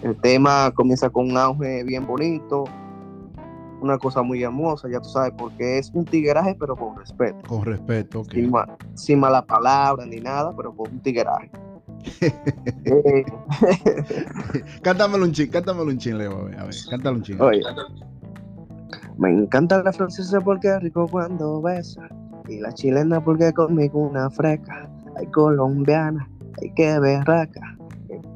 El 0.02 0.16
tema 0.20 0.70
comienza 0.74 1.10
con 1.10 1.30
un 1.30 1.36
auge 1.36 1.82
bien 1.82 2.06
bonito, 2.06 2.64
una 3.80 3.98
cosa 3.98 4.22
muy 4.22 4.42
hermosa, 4.42 4.88
ya 4.88 5.00
tú 5.00 5.08
sabes, 5.08 5.32
porque 5.36 5.78
es 5.78 5.90
un 5.92 6.04
tigueraje, 6.04 6.54
pero 6.54 6.76
con 6.76 6.96
respeto. 6.96 7.38
Con 7.48 7.64
respeto, 7.64 8.20
ok. 8.20 8.34
Sin, 8.94 9.18
mala 9.18 9.44
palabra 9.44 10.06
ni 10.06 10.20
nada, 10.20 10.54
pero 10.56 10.74
con 10.74 10.92
un 10.92 11.00
tigueraje. 11.00 11.50
eh. 12.84 13.24
cántamelo 14.82 15.24
un 15.24 15.32
ching, 15.32 15.50
cántamelo 15.50 15.90
un 15.90 15.98
ching, 15.98 16.18
Leo, 16.18 16.38
a 16.38 16.44
ver, 16.44 16.60
a 16.60 16.64
ver, 16.64 16.74
cántalo 16.88 17.16
un 17.16 17.22
ching. 17.22 17.40
Oye, 17.40 17.62
me 19.18 19.30
encanta 19.30 19.82
la 19.82 19.92
francesa 19.92 20.40
porque 20.40 20.68
es 20.68 20.82
rico 20.82 21.06
cuando 21.08 21.62
besa. 21.62 22.08
Y 22.48 22.60
la 22.60 22.72
chilena 22.72 23.22
porque 23.22 23.52
conmigo 23.52 24.00
una 24.00 24.30
freca. 24.30 24.88
Hay 25.16 25.26
colombiana, 25.28 26.28
hay 26.60 26.70
que 26.74 26.98
berraca. 26.98 27.76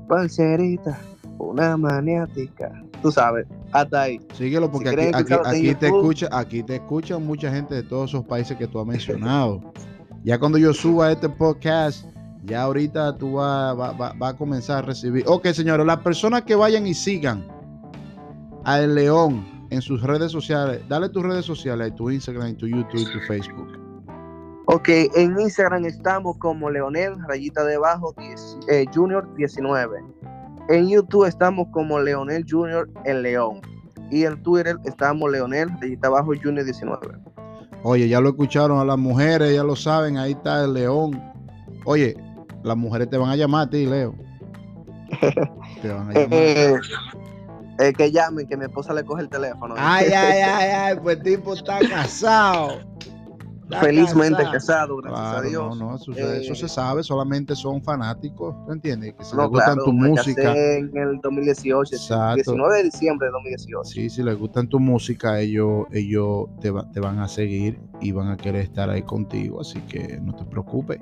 Parcerita, 0.08 0.98
una 1.38 1.76
maniática. 1.76 2.72
Tú 3.02 3.12
sabes, 3.12 3.46
hasta 3.72 4.02
ahí. 4.02 4.20
Síguelo 4.34 4.70
porque 4.70 4.88
aquí, 4.88 5.74
te 5.74 5.86
escucha, 5.86 6.28
aquí 6.32 6.62
te 6.62 6.76
escuchan 6.76 7.24
mucha 7.24 7.52
gente 7.52 7.74
de 7.74 7.82
todos 7.82 8.10
esos 8.10 8.24
países 8.24 8.56
que 8.56 8.66
tú 8.66 8.80
has 8.80 8.86
mencionado. 8.86 9.60
ya 10.24 10.38
cuando 10.38 10.58
yo 10.58 10.74
suba 10.74 11.12
este 11.12 11.28
podcast, 11.28 12.06
ya 12.44 12.62
ahorita 12.62 13.16
tú 13.16 13.34
vas 13.34 13.78
va, 13.78 13.92
va, 13.92 14.28
a 14.28 14.36
comenzar 14.36 14.78
a 14.78 14.82
recibir. 14.82 15.24
Ok, 15.26 15.48
señores, 15.48 15.86
las 15.86 15.98
personas 15.98 16.42
que 16.42 16.54
vayan 16.54 16.86
y 16.86 16.94
sigan 16.94 17.46
al 18.64 18.94
León 18.94 19.59
en 19.70 19.80
sus 19.80 20.02
redes 20.02 20.32
sociales. 20.32 20.82
Dale 20.88 21.08
tus 21.08 21.22
redes 21.22 21.44
sociales, 21.44 21.94
tu 21.94 22.10
Instagram, 22.10 22.56
tu 22.56 22.66
YouTube, 22.66 23.10
tu 23.12 23.20
Facebook. 23.26 23.68
Ok, 24.66 24.88
en 25.16 25.40
Instagram 25.40 25.84
estamos 25.84 26.36
como 26.38 26.70
Leonel, 26.70 27.14
rayita 27.26 27.64
debajo, 27.64 28.14
eh, 28.68 28.84
Junior 28.94 29.28
19. 29.36 29.98
En 30.68 30.88
YouTube 30.88 31.26
estamos 31.26 31.66
como 31.72 31.98
Leonel 31.98 32.44
Junior 32.48 32.88
el 33.04 33.22
León. 33.22 33.60
Y 34.10 34.24
en 34.24 34.40
Twitter 34.42 34.76
estamos 34.84 35.30
Leonel, 35.30 35.68
rayita 35.80 36.08
abajo, 36.08 36.32
Junior 36.40 36.64
19. 36.64 37.00
Oye, 37.82 38.08
ya 38.08 38.20
lo 38.20 38.28
escucharon 38.28 38.78
a 38.78 38.84
las 38.84 38.98
mujeres, 38.98 39.54
ya 39.54 39.64
lo 39.64 39.74
saben, 39.74 40.18
ahí 40.18 40.32
está 40.32 40.64
el 40.64 40.74
León. 40.74 41.20
Oye, 41.84 42.16
las 42.62 42.76
mujeres 42.76 43.08
te 43.08 43.16
van 43.16 43.30
a 43.30 43.36
llamar 43.36 43.66
a 43.66 43.70
ti, 43.70 43.86
Leo. 43.86 44.14
te 45.82 45.88
van 45.88 46.10
a 46.10 46.12
llamar. 46.12 46.80
Eh, 47.80 47.92
que 47.92 48.12
llamen, 48.12 48.46
que 48.46 48.56
mi 48.56 48.64
esposa 48.64 48.92
le 48.92 49.04
coge 49.04 49.22
el 49.22 49.28
teléfono. 49.28 49.74
Ay, 49.78 50.06
ay, 50.14 50.40
ay, 50.40 50.70
ay, 50.70 50.98
pues 51.02 51.16
el 51.16 51.22
tipo 51.22 51.54
está 51.54 51.78
casado. 51.88 52.78
Felizmente 53.80 54.42
casado, 54.50 54.96
gracias 54.96 55.36
a 55.36 55.42
Dios. 55.42 55.78
No, 55.78 55.90
no, 55.90 55.96
eso, 55.96 56.12
eso, 56.12 56.54
se 56.56 56.66
eh, 56.66 56.68
sabe, 56.68 57.04
solamente 57.04 57.54
son 57.54 57.80
fanáticos, 57.82 58.54
¿tú 58.66 58.72
entiendes? 58.72 59.14
Que 59.14 59.24
se 59.24 59.36
les 59.36 59.46
gustan 59.46 59.78
tu 59.78 59.92
música. 59.92 60.52
en 60.56 60.90
el 60.96 61.20
2018, 61.22 61.94
Exacto. 61.94 62.34
19 62.34 62.76
de 62.76 62.82
diciembre 62.84 63.28
de 63.28 63.32
2018. 63.32 63.88
Sí, 63.88 64.10
si 64.10 64.22
les 64.24 64.36
gustan 64.36 64.68
tu 64.68 64.80
música, 64.80 65.38
ellos, 65.38 65.84
ellos 65.92 66.48
te, 66.60 66.72
te 66.92 67.00
van 67.00 67.20
a 67.20 67.28
seguir 67.28 67.78
y 68.00 68.10
van 68.10 68.28
a 68.28 68.36
querer 68.36 68.62
estar 68.62 68.90
ahí 68.90 69.02
contigo, 69.02 69.60
así 69.60 69.80
que 69.82 70.18
no 70.20 70.34
te 70.34 70.44
preocupes. 70.44 70.98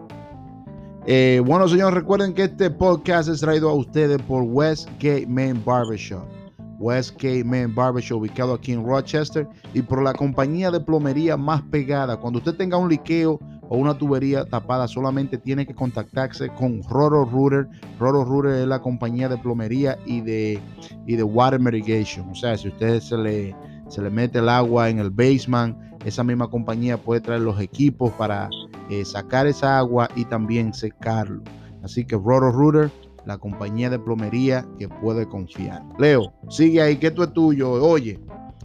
Eh, 1.06 1.40
bueno, 1.42 1.66
señores, 1.68 1.94
recuerden 1.94 2.34
que 2.34 2.44
este 2.44 2.70
podcast 2.70 3.30
es 3.30 3.40
traído 3.40 3.70
a 3.70 3.72
ustedes 3.72 4.20
por 4.22 4.42
Westgate 4.42 5.26
Main 5.26 5.62
Barbershop. 5.64 6.37
Westgate 6.78 7.44
Man 7.44 7.74
Barbershop, 7.74 8.20
ubicado 8.20 8.54
aquí 8.54 8.72
en 8.72 8.84
Rochester, 8.84 9.46
y 9.74 9.82
por 9.82 10.02
la 10.02 10.12
compañía 10.14 10.70
de 10.70 10.80
plomería 10.80 11.36
más 11.36 11.62
pegada. 11.62 12.16
Cuando 12.16 12.38
usted 12.38 12.54
tenga 12.54 12.76
un 12.76 12.88
liqueo 12.88 13.40
o 13.68 13.76
una 13.76 13.96
tubería 13.96 14.44
tapada, 14.44 14.88
solamente 14.88 15.38
tiene 15.38 15.66
que 15.66 15.74
contactarse 15.74 16.48
con 16.50 16.82
Roro 16.84 17.24
Rooter. 17.24 17.68
Roro 17.98 18.24
Rooter 18.24 18.52
es 18.62 18.66
la 18.66 18.80
compañía 18.80 19.28
de 19.28 19.36
plomería 19.36 19.98
y 20.06 20.20
de, 20.20 20.60
y 21.06 21.16
de 21.16 21.22
water 21.22 21.60
mitigation. 21.60 22.30
O 22.30 22.34
sea, 22.34 22.56
si 22.56 22.68
usted 22.68 23.00
se 23.00 23.18
le, 23.18 23.56
se 23.88 24.00
le 24.00 24.10
mete 24.10 24.38
el 24.38 24.48
agua 24.48 24.88
en 24.88 24.98
el 24.98 25.10
basement, 25.10 25.76
esa 26.04 26.24
misma 26.24 26.48
compañía 26.48 26.96
puede 26.96 27.20
traer 27.20 27.42
los 27.42 27.60
equipos 27.60 28.12
para 28.12 28.48
eh, 28.88 29.04
sacar 29.04 29.46
esa 29.46 29.78
agua 29.78 30.08
y 30.14 30.24
también 30.24 30.72
secarlo. 30.72 31.42
Así 31.82 32.04
que 32.04 32.16
Roro 32.16 32.50
Rooter 32.50 32.90
la 33.28 33.38
compañía 33.38 33.90
de 33.90 33.98
plomería 33.98 34.66
que 34.78 34.88
puede 34.88 35.28
confiar. 35.28 35.82
Leo, 35.98 36.32
sigue 36.48 36.80
ahí, 36.80 36.96
que 36.96 37.08
esto 37.08 37.22
es 37.22 37.32
tuyo. 37.32 37.70
Oye, 37.72 38.18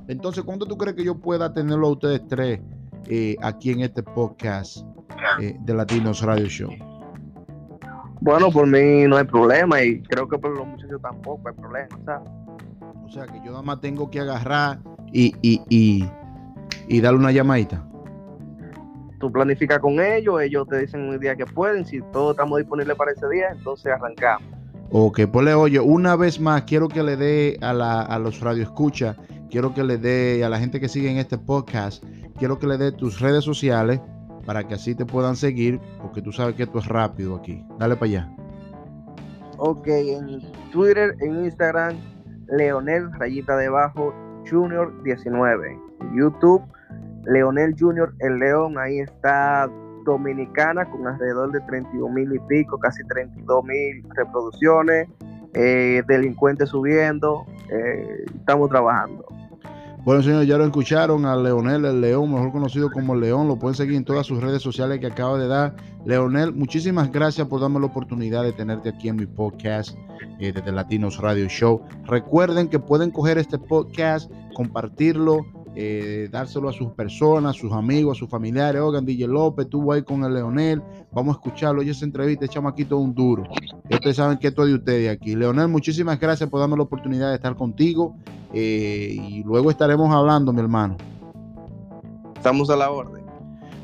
entonces, 0.07 0.43
¿cuándo 0.43 0.65
tú 0.65 0.77
crees 0.77 0.95
que 0.95 1.03
yo 1.03 1.15
pueda 1.19 1.53
tenerlo 1.53 1.87
a 1.87 1.91
ustedes 1.91 2.25
tres 2.27 2.61
eh, 3.07 3.35
aquí 3.41 3.71
en 3.71 3.81
este 3.81 4.01
podcast? 4.01 4.85
eh, 5.39 5.55
de 5.59 5.73
Latinos 5.73 6.21
Radio 6.21 6.47
Show. 6.47 6.71
Bueno, 8.21 8.51
por 8.51 8.67
mí 8.67 9.05
no 9.07 9.17
hay 9.17 9.25
problema 9.25 9.81
y 9.81 10.01
creo 10.03 10.27
que 10.27 10.37
por 10.37 10.55
los 10.57 10.65
muchachos 10.65 11.01
tampoco 11.01 11.49
hay 11.49 11.55
problema, 11.55 11.99
¿sabes? 12.05 12.29
O 13.05 13.09
sea 13.09 13.25
que 13.27 13.37
yo 13.39 13.51
nada 13.51 13.61
más 13.61 13.81
tengo 13.81 14.09
que 14.09 14.19
agarrar 14.19 14.79
y, 15.11 15.35
y, 15.41 15.61
y, 15.69 16.09
y 16.87 17.01
darle 17.01 17.19
una 17.19 17.31
llamadita. 17.31 17.85
Tú 19.19 19.31
planificas 19.31 19.79
con 19.79 19.99
ellos, 19.99 20.41
ellos 20.41 20.67
te 20.67 20.79
dicen 20.79 21.01
un 21.07 21.19
día 21.19 21.35
que 21.35 21.45
pueden, 21.45 21.85
si 21.85 22.01
todos 22.11 22.31
estamos 22.31 22.59
disponibles 22.59 22.95
para 22.95 23.11
ese 23.11 23.27
día, 23.29 23.49
entonces 23.51 23.91
arrancamos. 23.91 24.52
Ok, 24.95 25.21
pues 25.31 25.43
le 25.43 25.55
oye, 25.55 25.79
una 25.79 26.15
vez 26.15 26.39
más 26.39 26.65
quiero 26.65 26.87
que 26.87 27.01
le 27.01 27.17
dé 27.17 27.57
a, 27.61 27.73
la, 27.73 28.03
a 28.03 28.19
los 28.19 28.39
radioescuchas, 28.41 29.17
quiero 29.49 29.73
que 29.73 29.83
le 29.83 29.97
dé 29.97 30.43
a 30.45 30.49
la 30.49 30.59
gente 30.59 30.79
que 30.79 30.87
sigue 30.87 31.09
en 31.09 31.17
este 31.17 31.39
podcast, 31.39 32.03
quiero 32.37 32.59
que 32.59 32.67
le 32.67 32.77
dé 32.77 32.91
tus 32.91 33.19
redes 33.19 33.43
sociales 33.43 33.99
para 34.45 34.67
que 34.67 34.75
así 34.75 34.93
te 34.93 35.03
puedan 35.03 35.35
seguir, 35.35 35.81
porque 35.99 36.21
tú 36.21 36.31
sabes 36.31 36.53
que 36.53 36.61
esto 36.61 36.77
es 36.77 36.85
rápido 36.85 37.35
aquí. 37.35 37.65
Dale 37.79 37.95
para 37.95 38.05
allá. 38.05 38.35
Ok, 39.57 39.87
en 39.87 40.41
Twitter, 40.71 41.15
en 41.21 41.45
Instagram, 41.45 41.97
Leonel 42.55 43.11
rayita 43.13 43.57
debajo 43.57 44.13
Junior 44.47 44.93
19. 45.01 45.75
YouTube, 46.15 46.61
Leonel 47.25 47.73
Junior 47.79 48.13
El 48.19 48.37
León, 48.37 48.77
ahí 48.77 48.99
está 48.99 49.67
Dominicana 50.11 50.89
con 50.89 51.07
alrededor 51.07 51.51
de 51.51 51.61
31 51.61 52.13
mil 52.13 52.33
y 52.33 52.39
pico, 52.47 52.77
casi 52.77 53.03
32 53.07 53.63
mil 53.63 54.03
reproducciones, 54.15 55.07
eh, 55.53 56.03
delincuentes 56.07 56.69
subiendo, 56.69 57.45
eh, 57.69 58.25
estamos 58.35 58.69
trabajando. 58.69 59.25
Bueno, 60.03 60.21
señores, 60.21 60.49
ya 60.49 60.57
lo 60.57 60.65
escucharon 60.65 61.25
a 61.25 61.33
Leonel 61.37 61.85
el 61.85 62.01
León, 62.01 62.29
mejor 62.33 62.51
conocido 62.51 62.91
como 62.91 63.15
León. 63.15 63.47
Lo 63.47 63.57
pueden 63.57 63.75
seguir 63.75 63.95
en 63.95 64.03
todas 64.03 64.27
sus 64.27 64.41
redes 64.41 64.61
sociales 64.61 64.99
que 64.99 65.07
acaba 65.07 65.37
de 65.37 65.47
dar. 65.47 65.77
Leonel, 66.05 66.53
muchísimas 66.53 67.09
gracias 67.09 67.47
por 67.47 67.61
darme 67.61 67.79
la 67.79 67.85
oportunidad 67.85 68.43
de 68.43 68.51
tenerte 68.51 68.89
aquí 68.89 69.07
en 69.07 69.15
mi 69.15 69.25
podcast 69.25 69.97
eh, 70.39 70.51
desde 70.51 70.73
Latinos 70.73 71.19
Radio 71.19 71.47
Show. 71.47 71.81
Recuerden 72.05 72.67
que 72.67 72.79
pueden 72.79 73.11
coger 73.11 73.37
este 73.37 73.57
podcast, 73.57 74.29
compartirlo, 74.53 75.45
eh, 75.75 76.29
dárselo 76.31 76.69
a 76.69 76.73
sus 76.73 76.91
personas, 76.91 77.55
sus 77.55 77.71
amigos, 77.71 78.17
a 78.17 78.19
sus 78.19 78.29
familiares. 78.29 78.81
Oigan, 78.81 79.05
DJ 79.05 79.27
López, 79.27 79.65
estuvo 79.65 79.91
ahí 79.91 80.03
con 80.03 80.23
el 80.23 80.33
Leonel. 80.33 80.81
Vamos 81.11 81.35
a 81.35 81.39
escucharlo. 81.39 81.81
Oye, 81.81 81.91
esa 81.91 82.05
entrevista, 82.05 82.47
chamaquito, 82.47 82.97
un 82.97 83.13
duro. 83.13 83.43
Y 83.89 83.93
ustedes 83.95 84.17
saben 84.17 84.37
que 84.37 84.47
esto 84.49 84.63
es 84.63 84.69
de 84.69 84.75
ustedes 84.75 85.09
aquí. 85.09 85.35
Leonel, 85.35 85.67
muchísimas 85.67 86.19
gracias 86.19 86.49
por 86.49 86.59
darme 86.59 86.77
la 86.77 86.83
oportunidad 86.83 87.29
de 87.29 87.35
estar 87.35 87.55
contigo. 87.55 88.15
Eh, 88.53 89.17
y 89.19 89.43
luego 89.43 89.71
estaremos 89.71 90.13
hablando, 90.13 90.53
mi 90.53 90.59
hermano. 90.59 90.95
Estamos 92.35 92.69
a 92.69 92.75
la 92.75 92.91
orden. 92.91 93.23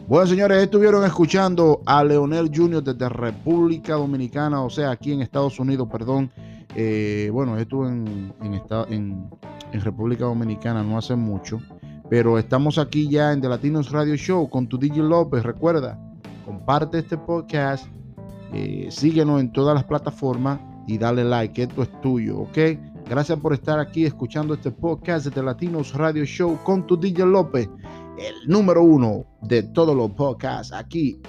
Bueno, 0.08 0.28
señores, 0.28 0.64
estuvieron 0.64 1.06
escuchando 1.06 1.82
a 1.86 2.04
Leonel 2.04 2.52
Junior 2.54 2.84
desde 2.84 3.10
República 3.10 3.94
Dominicana, 3.94 4.64
o 4.64 4.70
sea, 4.70 4.92
aquí 4.92 5.14
en 5.14 5.22
Estados 5.22 5.60
Unidos, 5.60 5.88
perdón. 5.92 6.32
Eh, 6.76 7.30
bueno, 7.32 7.58
en, 7.58 8.34
en, 8.42 8.62
en, 8.90 9.30
en 9.72 9.82
República 9.82 10.26
Dominicana 10.26 10.84
no 10.84 10.98
hace 10.98 11.16
mucho. 11.16 11.60
Pero 12.10 12.40
estamos 12.40 12.78
aquí 12.80 13.08
ya 13.08 13.32
en 13.32 13.42
The 13.42 13.50
Latinos 13.50 13.92
Radio 13.92 14.16
Show 14.16 14.50
con 14.50 14.68
tu 14.68 14.80
DJ 14.80 15.04
López. 15.04 15.44
Recuerda, 15.44 16.00
comparte 16.44 17.00
este 17.00 17.18
podcast, 17.18 17.86
eh, 18.52 18.88
síguenos 18.90 19.40
en 19.40 19.52
todas 19.52 19.76
las 19.76 19.84
plataformas 19.84 20.60
y 20.88 20.98
dale 20.98 21.24
like. 21.24 21.62
Esto 21.62 21.84
es 21.84 22.02
tuyo, 22.02 22.40
¿ok? 22.40 22.58
Gracias 23.08 23.40
por 23.40 23.54
estar 23.54 23.80
aquí 23.80 24.06
escuchando 24.06 24.56
este 24.56 24.72
podcast 24.72 25.26
de 25.26 25.32
The 25.32 25.44
Latinos 25.44 25.94
Radio 25.94 26.26
Show 26.26 26.58
con 26.64 26.86
tu 26.88 26.98
DJ 26.98 27.26
López, 27.28 27.70
el 28.18 28.50
número 28.50 28.84
uno 28.84 29.26
de 29.44 29.64
todos 29.64 29.96
los 29.96 30.10
podcasts 30.12 30.74
aquí 30.74 31.22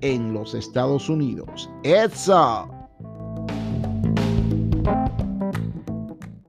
en 0.00 0.32
los 0.32 0.54
Estados 0.54 1.08
Unidos. 1.08 1.70
¡Eso! 1.82 2.83